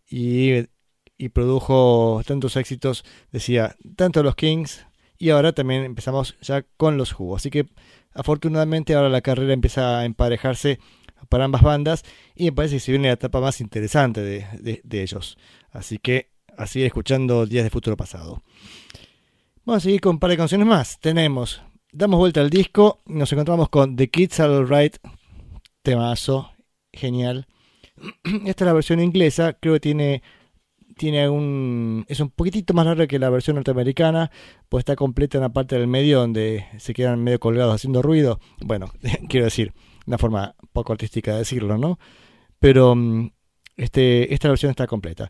y, 0.10 0.66
y 1.18 1.30
produjo 1.30 2.22
tantos 2.26 2.56
éxitos, 2.58 3.06
decía, 3.32 3.76
tanto 3.96 4.24
los 4.24 4.36
Kings 4.36 4.86
y 5.18 5.30
ahora 5.30 5.54
también 5.54 5.84
empezamos 5.84 6.36
ya 6.42 6.64
con 6.78 6.98
los 6.98 7.18
Who. 7.20 7.36
Así 7.36 7.50
que 7.52 7.68
afortunadamente 8.14 8.96
ahora 8.96 9.10
la 9.10 9.22
carrera 9.22 9.54
empieza 9.54 10.00
a 10.00 10.06
emparejarse 10.06 10.80
para 11.30 11.46
ambas 11.46 11.62
bandas 11.62 12.04
y 12.36 12.46
me 12.46 12.52
parece 12.52 12.76
que 12.76 12.80
se 12.82 12.92
viene 12.92 13.08
la 13.08 13.14
etapa 13.14 13.40
más 13.40 13.62
interesante 13.62 14.22
de, 14.22 14.46
de- 14.84 15.02
ellos. 15.02 15.38
Así 15.72 15.98
que 16.00 16.32
a 16.58 16.68
seguir 16.68 16.88
escuchando 16.88 17.46
Días 17.46 17.64
de 17.64 17.70
Futuro 17.70 17.96
Pasado. 17.96 18.42
Vamos 19.66 19.84
a 19.84 19.86
seguir 19.86 20.02
con 20.02 20.16
un 20.16 20.20
par 20.20 20.32
de 20.32 20.38
canciones 20.38 20.68
más. 20.68 21.00
Tenemos, 21.00 21.62
damos 21.92 22.20
vuelta 22.20 22.42
al 22.42 22.50
disco, 22.50 23.00
nos 23.06 23.32
encontramos 23.32 23.70
con 23.70 23.96
The 23.96 24.10
Kids 24.10 24.40
Are 24.40 24.54
Alright, 24.56 24.98
temazo, 25.84 26.52
genial. 26.92 27.48
Esta 28.46 28.64
es 28.64 28.68
la 28.68 28.74
versión 28.74 29.00
inglesa, 29.00 29.54
creo 29.54 29.76
que 29.76 29.80
tiene 29.80 30.24
tiene 30.98 31.30
un 31.30 32.04
es 32.10 32.20
un 32.20 32.30
poquitito 32.30 32.74
más 32.74 32.86
larga 32.86 33.08
que 33.08 33.20
la 33.20 33.30
versión 33.30 33.56
norteamericana, 33.56 34.32
pues 34.68 34.82
está 34.82 34.98
completa 34.98 35.38
en 35.38 35.44
la 35.44 35.50
parte 35.54 35.78
del 35.78 35.88
medio 35.88 36.20
donde 36.20 36.66
se 36.78 36.94
quedan 36.94 37.24
medio 37.24 37.40
colgados 37.40 37.76
haciendo 37.76 38.02
ruido. 38.02 38.40
Bueno, 38.60 38.92
quiero 39.30 39.46
decir, 39.46 39.74
una 40.10 40.18
forma 40.18 40.56
poco 40.74 40.92
artística 40.92 41.34
de 41.34 41.40
decirlo, 41.40 41.78
¿no? 41.78 42.00
Pero 42.58 42.96
mm, 42.96 43.32
este, 43.78 44.34
esta 44.34 44.50
versión 44.50 44.72
está 44.72 44.88
completa. 44.88 45.30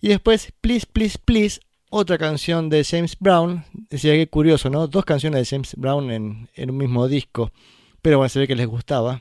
Y 0.00 0.08
después, 0.08 0.52
Please, 0.60 0.86
Please, 0.90 1.18
Please, 1.22 1.60
otra 1.90 2.16
canción 2.16 2.70
de 2.70 2.82
James 2.82 3.16
Brown. 3.20 3.64
Decía 3.90 4.14
que 4.14 4.28
curioso, 4.28 4.70
¿no? 4.70 4.88
Dos 4.88 5.04
canciones 5.04 5.40
de 5.40 5.56
James 5.56 5.74
Brown 5.76 6.10
en, 6.10 6.48
en 6.54 6.70
un 6.70 6.78
mismo 6.78 7.06
disco. 7.08 7.52
Pero 8.00 8.16
bueno, 8.16 8.30
se 8.30 8.40
ve 8.40 8.48
que 8.48 8.56
les 8.56 8.66
gustaba. 8.66 9.20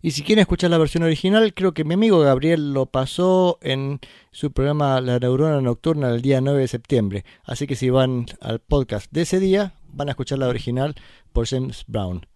Y 0.00 0.12
si 0.12 0.22
quieren 0.22 0.42
escuchar 0.42 0.70
la 0.70 0.78
versión 0.78 1.02
original, 1.02 1.52
creo 1.52 1.74
que 1.74 1.82
mi 1.82 1.94
amigo 1.94 2.20
Gabriel 2.20 2.72
lo 2.72 2.86
pasó 2.86 3.58
en 3.60 3.98
su 4.30 4.52
programa 4.52 5.00
La 5.00 5.18
Neurona 5.18 5.60
Nocturna 5.60 6.10
el 6.10 6.22
día 6.22 6.40
9 6.40 6.60
de 6.60 6.68
septiembre. 6.68 7.24
Así 7.42 7.66
que 7.66 7.74
si 7.74 7.90
van 7.90 8.26
al 8.40 8.60
podcast 8.60 9.10
de 9.10 9.22
ese 9.22 9.40
día, 9.40 9.74
van 9.88 10.08
a 10.08 10.12
escuchar 10.12 10.38
la 10.38 10.48
original 10.48 10.94
por 11.32 11.48
James 11.48 11.84
Brown. 11.88 12.26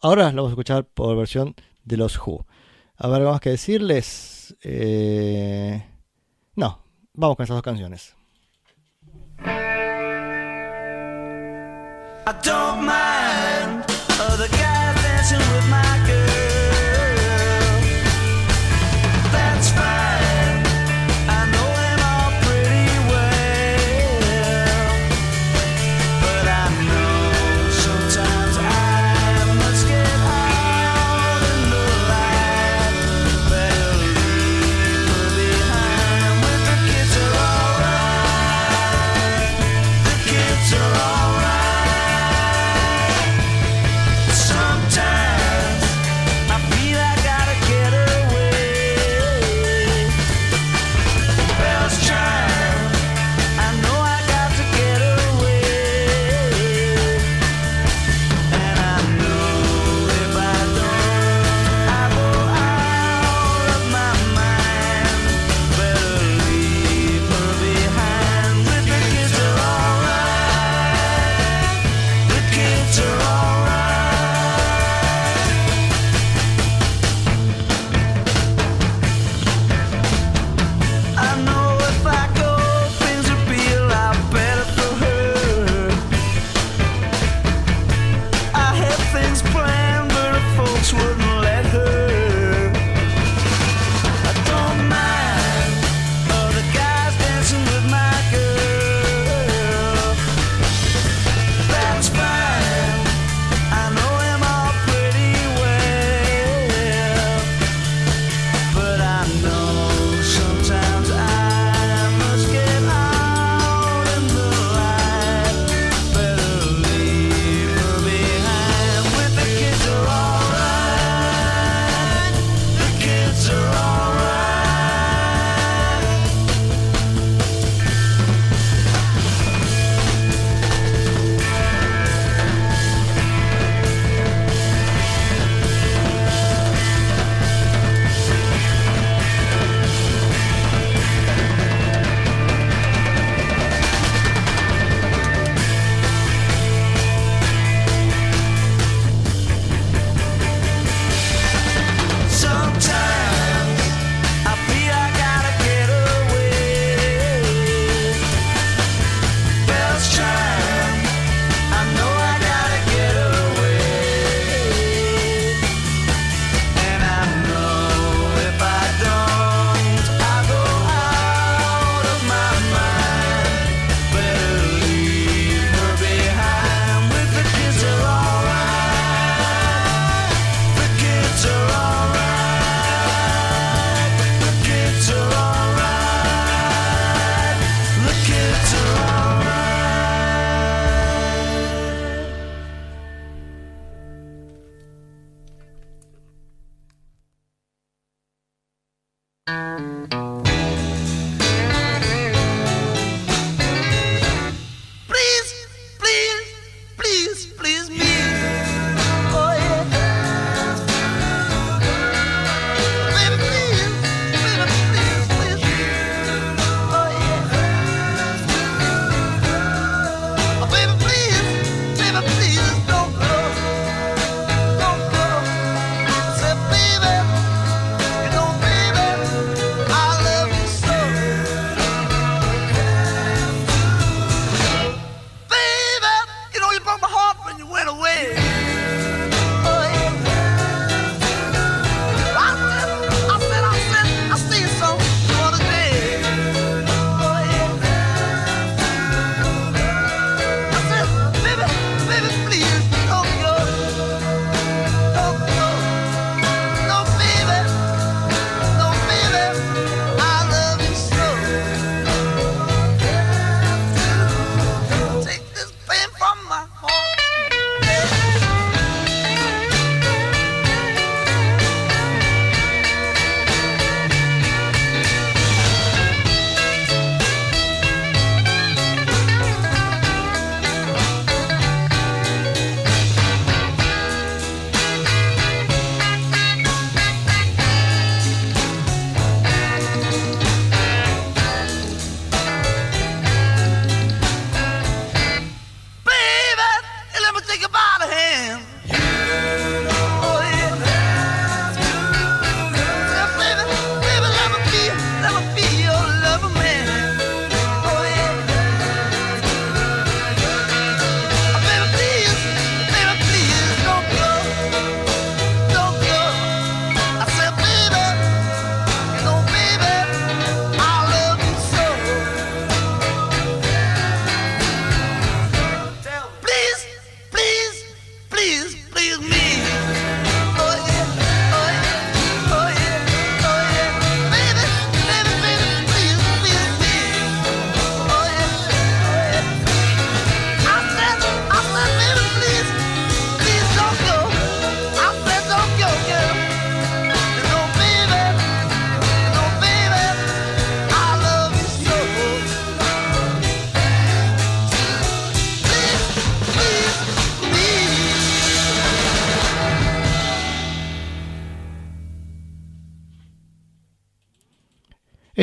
Ahora 0.00 0.24
la 0.24 0.30
vamos 0.32 0.50
a 0.50 0.52
escuchar 0.52 0.84
por 0.84 1.16
versión 1.16 1.54
de 1.84 1.96
los 1.96 2.18
Who. 2.18 2.46
A 2.96 3.08
ver, 3.08 3.16
¿algo 3.16 3.32
más 3.32 3.40
que 3.40 3.50
decirles? 3.50 4.56
Eh... 4.62 5.84
No, 6.54 6.80
vamos 7.14 7.36
con 7.36 7.44
esas 7.44 7.56
dos 7.56 7.62
canciones. 7.62 8.14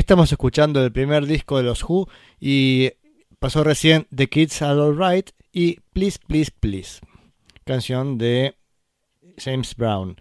Estamos 0.06 0.32
escuchando 0.32 0.86
el 0.86 0.92
primer 0.92 1.26
disco 1.26 1.58
de 1.58 1.64
los 1.64 1.84
Who 1.84 2.08
y 2.40 2.92
pasó 3.40 3.64
recién 3.64 4.06
The 4.16 4.28
Kids 4.28 4.62
Are 4.62 4.80
Alright 4.80 5.32
y 5.52 5.80
Please, 5.94 6.20
Please, 6.28 6.52
Please, 6.60 7.00
canción 7.64 8.20
de 8.20 8.54
James 9.40 9.76
Brown. 9.76 10.18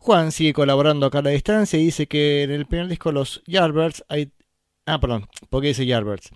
Juan 0.00 0.32
sigue 0.32 0.52
colaborando 0.52 1.06
acá 1.06 1.20
a 1.20 1.22
la 1.22 1.30
distancia 1.30 1.78
y 1.78 1.84
dice 1.84 2.08
que 2.08 2.42
en 2.42 2.50
el 2.50 2.66
primer 2.66 2.88
disco 2.88 3.12
los 3.12 3.40
Yardbirds 3.46 4.04
hay... 4.08 4.32
Ah, 4.84 4.98
perdón, 4.98 5.28
¿por 5.48 5.62
qué 5.62 5.68
dice 5.68 5.86
Yardbirds? 5.86 6.30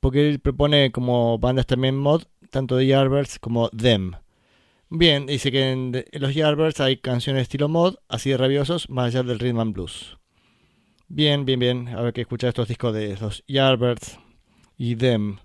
Porque 0.00 0.28
él 0.28 0.40
propone 0.40 0.90
como 0.90 1.38
bandas 1.38 1.66
también 1.66 1.96
mod, 1.96 2.24
tanto 2.50 2.74
de 2.74 2.88
Yardbirds 2.88 3.38
como 3.38 3.68
Them. 3.68 4.16
Bien, 4.90 5.26
dice 5.26 5.52
que 5.52 5.70
en, 5.70 6.04
los 6.10 6.34
Yardbirds 6.34 6.80
hay 6.80 6.96
canciones 6.96 7.42
estilo 7.42 7.68
mod, 7.68 7.94
así 8.08 8.30
de 8.30 8.38
rabiosos, 8.38 8.90
más 8.90 9.14
allá 9.14 9.22
del 9.22 9.38
rhythm 9.38 9.60
and 9.60 9.72
blues. 9.72 10.18
Bien, 11.08 11.44
bien, 11.44 11.58
bien. 11.60 11.84
Ver 11.86 12.12
que 12.12 12.22
escuchar 12.22 12.48
estos 12.48 12.68
discos 12.68 12.94
de 12.94 13.16
los 13.20 13.44
Yardbirds 13.46 14.18
y 14.76 14.96
Them. 14.96 15.38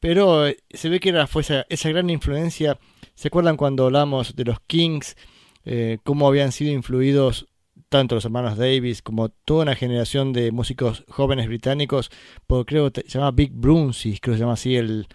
Pero 0.00 0.46
eh, 0.46 0.58
se 0.70 0.88
ve 0.88 1.00
que 1.00 1.08
era, 1.10 1.26
fue 1.26 1.42
esa, 1.42 1.66
esa 1.68 1.88
gran 1.90 2.10
influencia. 2.10 2.78
¿Se 3.14 3.28
acuerdan 3.28 3.56
cuando 3.56 3.86
hablamos 3.86 4.36
de 4.36 4.44
los 4.44 4.60
Kings? 4.66 5.16
Eh, 5.64 5.98
cómo 6.04 6.28
habían 6.28 6.52
sido 6.52 6.72
influidos 6.72 7.46
tanto 7.88 8.14
los 8.16 8.24
hermanos 8.24 8.58
Davis 8.58 9.02
como 9.02 9.30
toda 9.30 9.62
una 9.62 9.74
generación 9.74 10.32
de 10.32 10.52
músicos 10.52 11.04
jóvenes 11.08 11.46
británicos, 11.48 12.10
por 12.46 12.66
creo 12.66 12.92
que 12.92 13.02
se 13.02 13.18
llama 13.18 13.30
Big 13.30 13.52
Brunsey, 13.52 14.18
creo 14.18 14.34
que 14.34 14.38
se 14.38 14.42
llama 14.42 14.54
así 14.54 14.76
el, 14.76 15.06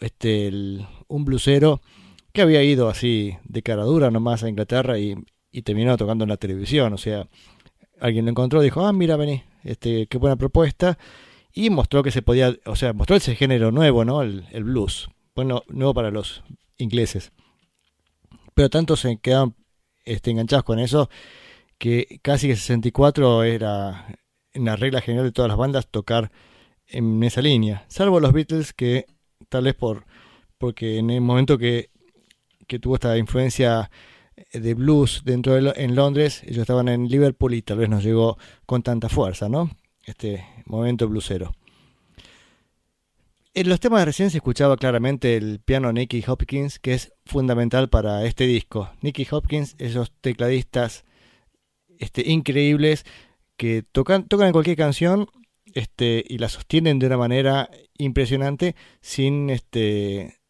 este, 0.00 0.48
el- 0.48 0.86
un 1.08 1.24
blusero 1.24 1.82
que 2.32 2.42
había 2.42 2.62
ido 2.62 2.88
así 2.88 3.36
de 3.44 3.62
cara 3.62 3.84
dura 3.84 4.10
nomás 4.10 4.42
a 4.42 4.48
Inglaterra 4.48 4.98
y, 4.98 5.14
y 5.52 5.62
terminó 5.62 5.96
tocando 5.96 6.24
en 6.24 6.30
la 6.30 6.36
televisión, 6.38 6.92
o 6.94 6.98
sea, 6.98 7.28
alguien 8.04 8.26
lo 8.26 8.30
encontró, 8.32 8.60
dijo, 8.60 8.84
ah, 8.84 8.92
mira, 8.92 9.16
vení, 9.16 9.42
este, 9.62 10.06
qué 10.08 10.18
buena 10.18 10.36
propuesta, 10.36 10.98
y 11.54 11.70
mostró 11.70 12.02
que 12.02 12.10
se 12.10 12.20
podía, 12.20 12.54
o 12.66 12.76
sea, 12.76 12.92
mostró 12.92 13.16
ese 13.16 13.34
género 13.34 13.70
nuevo, 13.70 14.04
¿no? 14.04 14.20
El, 14.20 14.44
el 14.52 14.64
blues, 14.64 15.08
bueno, 15.34 15.62
nuevo 15.68 15.94
para 15.94 16.10
los 16.10 16.44
ingleses. 16.76 17.32
Pero 18.52 18.68
tanto 18.68 18.96
se 18.96 19.16
quedaron 19.16 19.56
este, 20.04 20.30
enganchados 20.30 20.64
con 20.64 20.78
eso 20.78 21.08
que 21.78 22.20
casi 22.22 22.46
que 22.46 22.56
64 22.56 23.42
era 23.42 24.06
una 24.54 24.76
regla 24.76 25.00
general 25.00 25.24
de 25.24 25.32
todas 25.32 25.48
las 25.48 25.56
bandas 25.56 25.88
tocar 25.88 26.30
en 26.86 27.22
esa 27.22 27.40
línea, 27.40 27.86
salvo 27.88 28.20
los 28.20 28.34
Beatles 28.34 28.74
que 28.74 29.06
tal 29.48 29.64
vez 29.64 29.74
por 29.74 30.04
porque 30.58 30.98
en 30.98 31.08
el 31.10 31.22
momento 31.22 31.56
que, 31.56 31.90
que 32.66 32.78
tuvo 32.78 32.96
esta 32.96 33.16
influencia 33.16 33.90
de 34.52 34.74
blues 34.74 35.22
dentro 35.24 35.54
de 35.54 35.62
Lo- 35.62 35.76
en 35.76 35.94
Londres, 35.94 36.42
ellos 36.44 36.58
estaban 36.58 36.88
en 36.88 37.08
Liverpool 37.08 37.54
y 37.54 37.62
tal 37.62 37.78
vez 37.78 37.88
no 37.88 38.00
llegó 38.00 38.38
con 38.66 38.82
tanta 38.82 39.08
fuerza, 39.08 39.48
¿no? 39.48 39.70
Este 40.04 40.44
momento 40.66 41.08
bluesero. 41.08 41.52
En 43.56 43.68
los 43.68 43.78
temas 43.78 44.00
de 44.00 44.06
recién 44.06 44.30
se 44.30 44.38
escuchaba 44.38 44.76
claramente 44.76 45.36
el 45.36 45.60
piano 45.60 45.92
Nicky 45.92 46.24
Hopkins, 46.26 46.80
que 46.80 46.94
es 46.94 47.12
fundamental 47.24 47.88
para 47.88 48.24
este 48.26 48.46
disco. 48.46 48.90
Nicky 49.00 49.26
Hopkins, 49.30 49.76
esos 49.78 50.12
tecladistas 50.20 51.04
este, 52.00 52.28
increíbles 52.28 53.04
que 53.56 53.82
tocan, 53.82 54.26
tocan 54.26 54.48
en 54.48 54.52
cualquier 54.52 54.76
canción 54.76 55.28
este, 55.72 56.24
y 56.28 56.38
la 56.38 56.48
sostienen 56.48 56.98
de 56.98 57.06
una 57.06 57.16
manera 57.16 57.70
impresionante 57.96 58.74
sin, 59.00 59.50
este, 59.50 60.40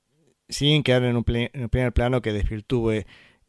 sin 0.48 0.82
quedar 0.82 1.04
en 1.04 1.16
un, 1.16 1.24
en 1.26 1.62
un 1.62 1.68
primer 1.68 1.92
plano 1.92 2.22
que 2.22 2.32
desvirtúe 2.32 3.04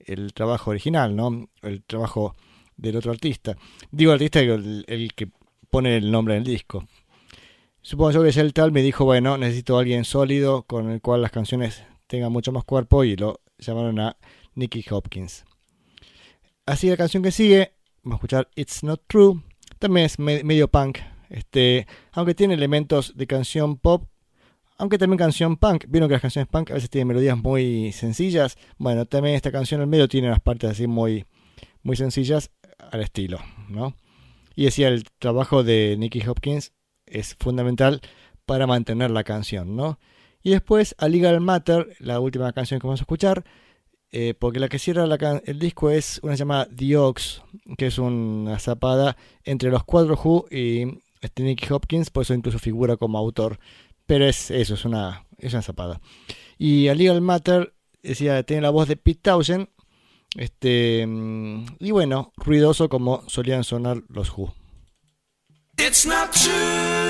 el 0.05 0.33
trabajo 0.33 0.71
original, 0.71 1.15
¿no? 1.15 1.49
el 1.61 1.83
trabajo 1.83 2.35
del 2.77 2.95
otro 2.97 3.11
artista. 3.11 3.55
Digo 3.91 4.11
artista, 4.11 4.39
el, 4.39 4.83
el 4.87 5.13
que 5.13 5.29
pone 5.69 5.97
el 5.97 6.11
nombre 6.11 6.35
en 6.35 6.39
el 6.41 6.47
disco. 6.47 6.87
Supongo 7.81 8.11
yo 8.11 8.23
que 8.23 8.31
ya 8.31 8.41
el 8.41 8.53
tal 8.53 8.71
me 8.71 8.81
dijo, 8.81 9.05
bueno, 9.05 9.37
necesito 9.37 9.77
alguien 9.77 10.05
sólido 10.05 10.63
con 10.63 10.89
el 10.89 11.01
cual 11.01 11.21
las 11.21 11.31
canciones 11.31 11.83
tengan 12.07 12.31
mucho 12.31 12.51
más 12.51 12.63
cuerpo 12.63 13.03
y 13.03 13.15
lo 13.15 13.41
llamaron 13.59 13.99
a 13.99 14.17
Nicky 14.55 14.83
Hopkins. 14.89 15.45
Así 16.65 16.89
la 16.89 16.97
canción 16.97 17.21
que 17.21 17.31
sigue, 17.31 17.73
vamos 18.03 18.15
a 18.15 18.17
escuchar 18.17 18.49
It's 18.55 18.83
Not 18.83 19.03
True, 19.07 19.41
también 19.77 20.07
es 20.07 20.17
me- 20.17 20.43
medio 20.43 20.67
punk, 20.67 20.97
este, 21.29 21.85
aunque 22.11 22.33
tiene 22.33 22.55
elementos 22.55 23.15
de 23.15 23.27
canción 23.27 23.77
pop, 23.77 24.09
aunque 24.77 24.97
también 24.97 25.17
canción 25.17 25.57
punk. 25.57 25.85
Vieron 25.87 26.09
que 26.09 26.13
las 26.13 26.21
canciones 26.21 26.47
punk 26.49 26.71
a 26.71 26.75
veces 26.75 26.89
tienen 26.89 27.07
melodías 27.07 27.37
muy 27.37 27.91
sencillas. 27.91 28.57
Bueno, 28.77 29.05
también 29.05 29.35
esta 29.35 29.51
canción 29.51 29.81
al 29.81 29.87
medio 29.87 30.07
tiene 30.07 30.27
unas 30.27 30.41
partes 30.41 30.69
así 30.71 30.87
muy, 30.87 31.25
muy 31.83 31.95
sencillas 31.95 32.51
al 32.91 33.01
estilo, 33.01 33.39
¿no? 33.69 33.95
Y 34.55 34.65
decía, 34.65 34.87
el 34.87 35.03
trabajo 35.19 35.63
de 35.63 35.95
Nicky 35.97 36.25
Hopkins 36.27 36.73
es 37.05 37.35
fundamental 37.39 38.01
para 38.45 38.67
mantener 38.67 39.11
la 39.11 39.23
canción, 39.23 39.75
¿no? 39.75 39.99
Y 40.43 40.51
después 40.51 40.95
a 40.97 41.07
Legal 41.07 41.41
Matter, 41.41 41.95
la 41.99 42.19
última 42.19 42.53
canción 42.53 42.79
que 42.79 42.87
vamos 42.87 43.01
a 43.01 43.03
escuchar, 43.03 43.43
eh, 44.11 44.33
porque 44.37 44.59
la 44.59 44.69
que 44.69 44.79
cierra 44.79 45.05
el 45.45 45.59
disco 45.59 45.89
es 45.89 46.19
una 46.23 46.35
llamada 46.35 46.69
The 46.73 46.97
Ox, 46.97 47.41
que 47.77 47.87
es 47.87 47.97
una 47.97 48.59
zapada 48.59 49.17
entre 49.43 49.71
los 49.71 49.83
cuatro 49.83 50.13
Who 50.15 50.45
y 50.51 50.99
este 51.21 51.43
Nicky 51.43 51.73
Hopkins, 51.73 52.11
por 52.11 52.23
eso 52.23 52.33
incluso 52.33 52.59
figura 52.59 52.95
como 52.95 53.17
autor. 53.17 53.59
Pero 54.05 54.25
es 54.25 54.51
eso, 54.51 54.75
es 54.75 54.85
una, 54.85 55.25
es 55.37 55.53
una 55.53 55.61
zapada. 55.61 55.99
Y 56.57 56.87
a 56.87 56.95
Legal 56.95 57.21
Matter 57.21 57.73
decía, 58.01 58.43
tiene 58.43 58.61
la 58.61 58.69
voz 58.69 58.87
de 58.87 58.97
Pete 58.97 59.21
Townshend, 59.21 59.67
este, 60.35 61.05
mm, 61.07 61.65
y 61.79 61.91
bueno, 61.91 62.33
ruidoso 62.37 62.89
como 62.89 63.27
solían 63.27 63.63
sonar 63.63 64.03
los 64.09 64.31
Who. 64.37 64.53
It's 65.77 66.05
not 66.05 66.31
true. 66.31 67.04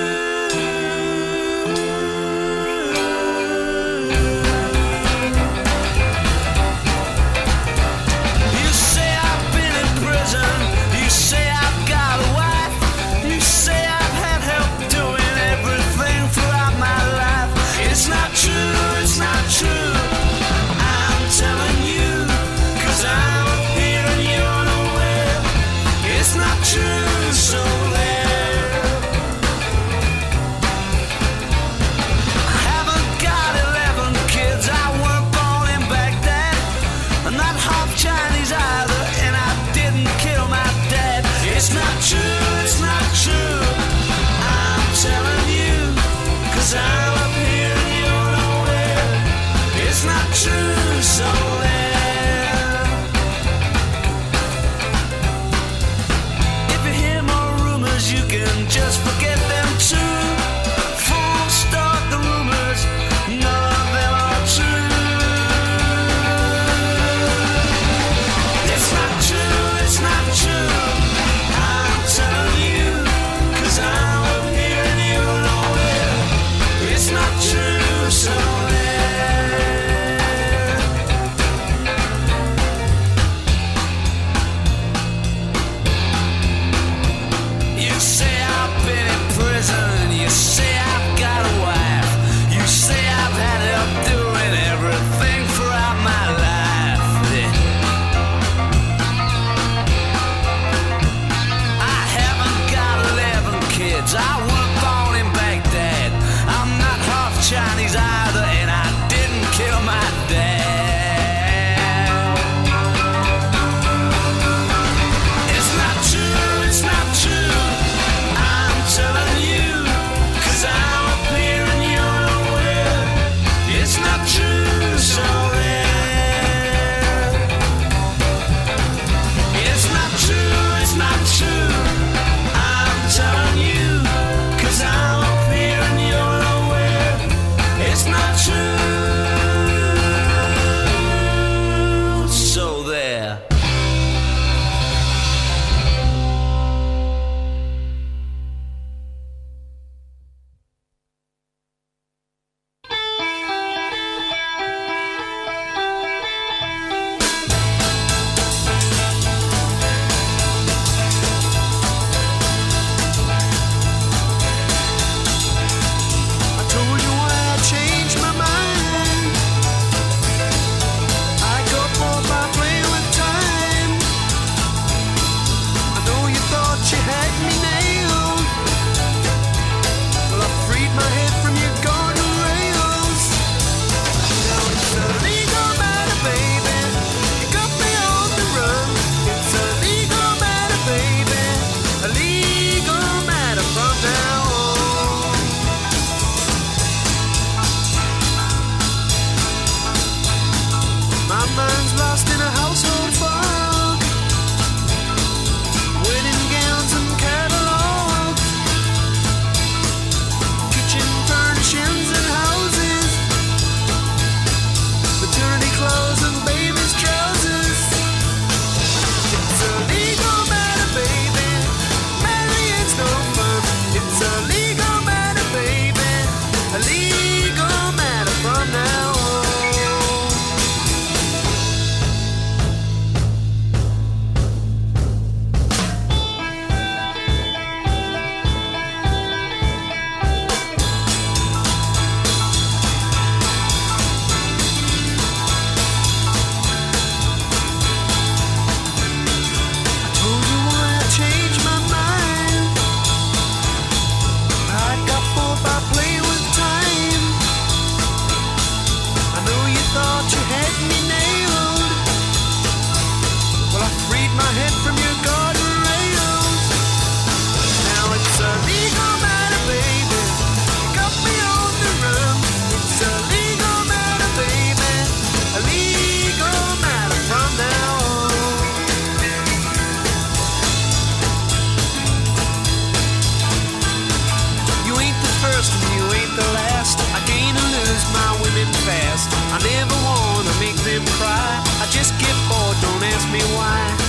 Just 291.95 292.19
get 292.19 292.35
bored, 292.49 292.77
don't 292.81 293.03
ask 293.03 293.31
me 293.31 293.39
why. 293.55 294.04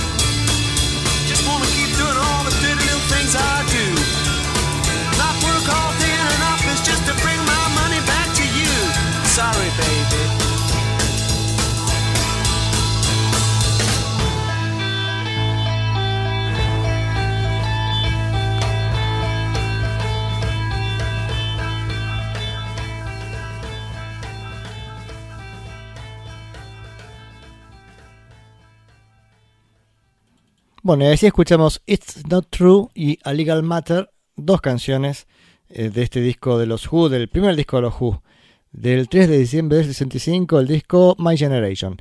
Bueno, 30.87 31.03
y 31.03 31.07
así 31.07 31.25
escuchamos 31.25 31.81
It's 31.85 32.25
Not 32.29 32.47
True 32.49 32.87
y 32.95 33.19
A 33.25 33.33
Legal 33.33 33.61
Matter, 33.61 34.09
dos 34.37 34.61
canciones 34.61 35.27
eh, 35.67 35.89
de 35.89 36.01
este 36.01 36.21
disco 36.21 36.57
de 36.57 36.65
los 36.65 36.89
Who, 36.89 37.09
del 37.09 37.27
primer 37.27 37.57
disco 37.57 37.75
de 37.75 37.81
los 37.81 37.99
Who, 37.99 38.23
del 38.71 39.09
3 39.09 39.27
de 39.27 39.37
diciembre 39.37 39.79
del 39.79 39.87
65, 39.87 40.61
el 40.61 40.67
disco 40.67 41.17
My 41.19 41.35
Generation. 41.35 41.97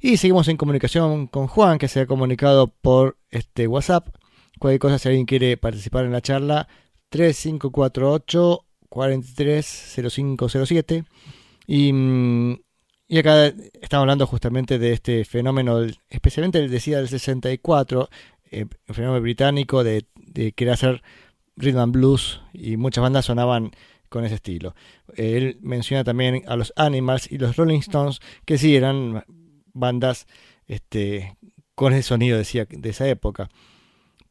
Y 0.00 0.16
seguimos 0.16 0.48
en 0.48 0.56
comunicación 0.56 1.28
con 1.28 1.46
Juan, 1.46 1.78
que 1.78 1.86
se 1.86 2.00
ha 2.00 2.06
comunicado 2.06 2.66
por 2.66 3.18
este 3.30 3.68
WhatsApp. 3.68 4.08
Cualquier 4.58 4.80
cosa, 4.80 4.98
si 4.98 5.10
alguien 5.10 5.26
quiere 5.26 5.56
participar 5.56 6.04
en 6.04 6.10
la 6.10 6.20
charla, 6.20 6.66
3548 7.10 8.64
430507. 8.88 11.04
Y, 11.68 11.92
y 13.06 13.18
acá 13.18 13.46
estamos 13.46 14.02
hablando 14.02 14.26
justamente 14.26 14.78
de 14.78 14.92
este 14.92 15.24
fenómeno, 15.24 15.80
especialmente 16.08 16.58
el 16.58 16.70
decía 16.70 16.98
del 16.98 17.08
64, 17.08 18.08
eh, 18.50 18.66
el 18.86 18.94
fenómeno 18.94 19.20
británico 19.20 19.84
de, 19.84 20.06
querer 20.56 20.74
hacer 20.74 21.02
rhythm 21.56 21.78
and 21.78 21.92
blues 21.92 22.40
y 22.52 22.76
muchas 22.76 23.02
bandas 23.02 23.26
sonaban 23.26 23.72
con 24.08 24.24
ese 24.24 24.36
estilo. 24.36 24.74
Eh, 25.16 25.36
Él 25.36 25.58
menciona 25.60 26.02
también 26.02 26.44
a 26.46 26.56
los 26.56 26.72
Animals 26.76 27.30
y 27.30 27.38
los 27.38 27.56
Rolling 27.56 27.80
Stones, 27.80 28.20
que 28.44 28.58
sí 28.58 28.74
eran 28.74 29.24
bandas 29.72 30.26
este, 30.66 31.36
con 31.74 31.92
ese 31.92 32.02
sonido 32.02 32.38
decía, 32.38 32.66
de 32.68 32.88
esa 32.88 33.06
época, 33.08 33.50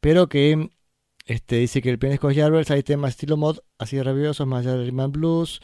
pero 0.00 0.28
que 0.28 0.70
este, 1.26 1.56
dice 1.56 1.80
que 1.80 1.90
el 1.90 1.98
pianista 1.98 2.34
Jarvis 2.34 2.70
hay 2.70 2.82
temas 2.82 3.10
estilo 3.10 3.36
mod, 3.36 3.58
así 3.78 4.02
rabiosos, 4.02 4.46
más 4.46 4.66
allá 4.66 4.76
del 4.76 4.86
rhythm 4.86 5.00
and 5.00 5.12
blues, 5.12 5.60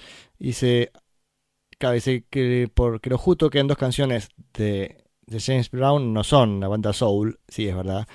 cabe 1.81 1.95
decir 1.95 2.27
que 2.29 2.71
porque 2.73 3.11
lo 3.11 3.19
justo 3.19 3.51
quedan 3.51 3.67
dos 3.67 3.79
canciones 3.79 4.29
de, 4.55 5.03
James 5.27 5.71
Brown 5.71 6.13
no 6.13 6.25
son 6.25 6.51
una 6.51 6.69
banda 6.69 6.93
soul, 6.93 7.41
sí 7.49 7.67
es 7.67 7.75
verdad. 7.75 8.07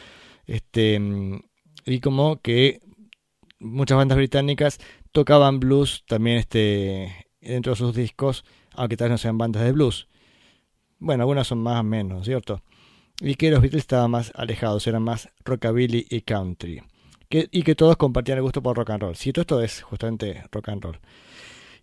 Este 0.45 0.99
mm, 0.99 1.41
y 1.85 1.99
como 1.99 2.41
que 2.41 2.79
muchas 3.59 3.97
bandas 3.97 4.17
británicas 4.17 4.79
tocaban 5.11 5.59
blues 5.59 6.03
también 6.07 6.37
este 6.37 7.27
dentro 7.41 7.73
de 7.73 7.77
sus 7.77 7.95
discos, 7.95 8.45
aunque 8.73 8.97
tal 8.97 9.09
vez 9.09 9.13
no 9.13 9.17
sean 9.17 9.37
bandas 9.37 9.63
de 9.63 9.71
blues. 9.71 10.07
Bueno, 10.99 11.23
algunas 11.23 11.47
son 11.47 11.59
más 11.59 11.79
o 11.79 11.83
menos, 11.83 12.25
¿cierto? 12.25 12.61
Y 13.19 13.35
que 13.35 13.49
los 13.49 13.61
Beatles 13.61 13.81
estaban 13.81 14.11
más 14.11 14.31
alejados, 14.35 14.85
eran 14.85 15.03
más 15.03 15.29
rockabilly 15.43 16.05
y 16.09 16.21
country. 16.21 16.83
Que, 17.29 17.47
y 17.51 17.63
que 17.63 17.75
todos 17.75 17.97
compartían 17.97 18.37
el 18.37 18.43
gusto 18.43 18.61
por 18.61 18.77
rock 18.77 18.91
and 18.91 19.01
roll. 19.01 19.15
Sí, 19.15 19.33
todo 19.33 19.41
esto 19.41 19.61
es 19.61 19.81
justamente 19.81 20.43
rock 20.51 20.69
and 20.69 20.83
roll. 20.83 20.99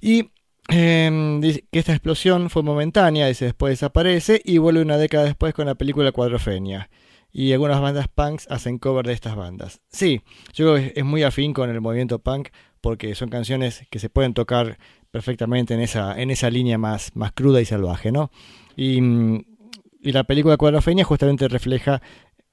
Y 0.01 0.31
eh, 0.69 1.39
dice 1.41 1.65
que 1.71 1.79
esta 1.79 1.93
explosión 1.93 2.51
fue 2.51 2.63
momentánea, 2.63 3.27
dice 3.27 3.47
después 3.47 3.73
desaparece 3.73 4.41
y 4.45 4.59
vuelve 4.59 4.83
una 4.83 4.97
década 4.97 5.25
después 5.25 5.55
con 5.55 5.67
la 5.67 5.75
película 5.75 6.13
Cuadrofenia. 6.13 6.89
Y 7.35 7.53
algunas 7.53 7.81
bandas 7.81 8.09
punks 8.09 8.47
hacen 8.51 8.79
cover 8.79 9.07
de 9.07 9.15
estas 9.15 9.37
bandas. 9.37 9.81
Sí, 9.91 10.21
yo 10.53 10.67
creo 10.67 10.77
que 10.77 10.93
es 10.99 11.05
muy 11.05 11.23
afín 11.23 11.55
con 11.55 11.71
el 11.71 11.81
movimiento 11.81 12.19
punk 12.19 12.49
porque 12.83 13.15
son 13.15 13.31
canciones 13.31 13.87
que 13.91 13.99
se 13.99 14.11
pueden 14.11 14.35
tocar 14.35 14.79
perfectamente 15.11 15.73
en 15.73 15.81
esa, 15.81 16.21
en 16.21 16.31
esa 16.31 16.51
línea 16.51 16.77
más, 16.79 17.11
más 17.15 17.33
cruda 17.33 17.61
y 17.61 17.65
salvaje, 17.65 18.13
¿no? 18.13 18.31
Y, 18.77 19.01
mm, 19.01 19.45
y 20.03 20.13
la 20.13 20.25
película 20.25 20.57
Cuadrofenia 20.57 21.05
justamente 21.05 21.49
refleja 21.49 22.03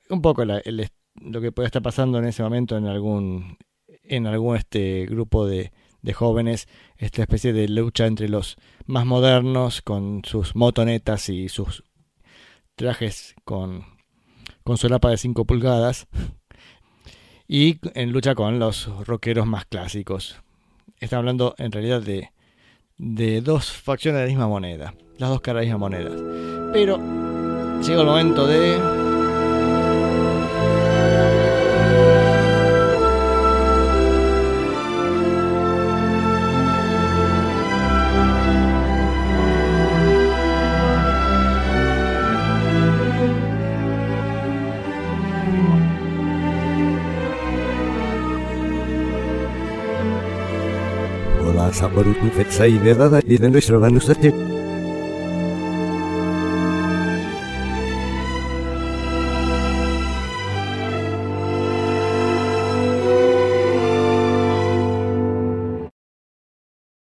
un 0.10 0.22
poco 0.22 0.46
lo 0.46 1.42
que 1.42 1.52
puede 1.52 1.66
estar 1.66 1.82
pasando 1.82 2.20
en 2.20 2.26
ese 2.26 2.44
momento 2.44 2.78
en 2.78 2.86
algún, 2.86 3.58
en 4.04 4.28
algún 4.28 4.56
este 4.56 5.06
grupo 5.08 5.46
de, 5.46 5.72
de 6.02 6.14
jóvenes 6.14 6.68
esta 6.98 7.22
especie 7.22 7.54
de 7.54 7.68
lucha 7.68 8.06
entre 8.06 8.30
los 8.30 8.58
más 8.86 9.06
modernos 9.06 9.82
con 9.82 10.22
sus 10.24 10.56
motonetas 10.56 11.30
y 11.30 11.50
sus 11.50 11.84
trajes 12.76 13.36
con, 13.44 13.86
con 14.64 14.78
solapa 14.78 15.10
de 15.10 15.18
5 15.18 15.46
pulgadas 15.46 16.08
y 17.48 17.80
en 17.94 18.12
lucha 18.12 18.36
con 18.36 18.60
los 18.60 18.88
rockeros 19.06 19.46
más 19.48 19.66
clásicos. 19.66 20.38
Está 21.00 21.18
hablando 21.18 21.56
en 21.58 21.72
realidad 21.72 22.02
de, 22.02 22.32
de 22.98 23.42
dos 23.42 23.72
facciones 23.72 24.20
de 24.20 24.26
la 24.26 24.30
misma 24.30 24.48
moneda, 24.48 24.94
las 25.18 25.30
dos 25.30 25.42
caras 25.42 25.62
de 25.62 25.68
la 25.68 25.78
misma 25.78 25.90
moneda. 25.90 26.72
Pero 26.74 26.98
llega 27.82 28.02
el 28.02 28.08
momento 28.08 28.46
de... 28.46 29.09
sabroque 51.80 52.30
veceida 52.36 53.10
de 53.10 53.38
de 53.38 53.50
nuestro 53.50 53.80
banco 53.80 54.02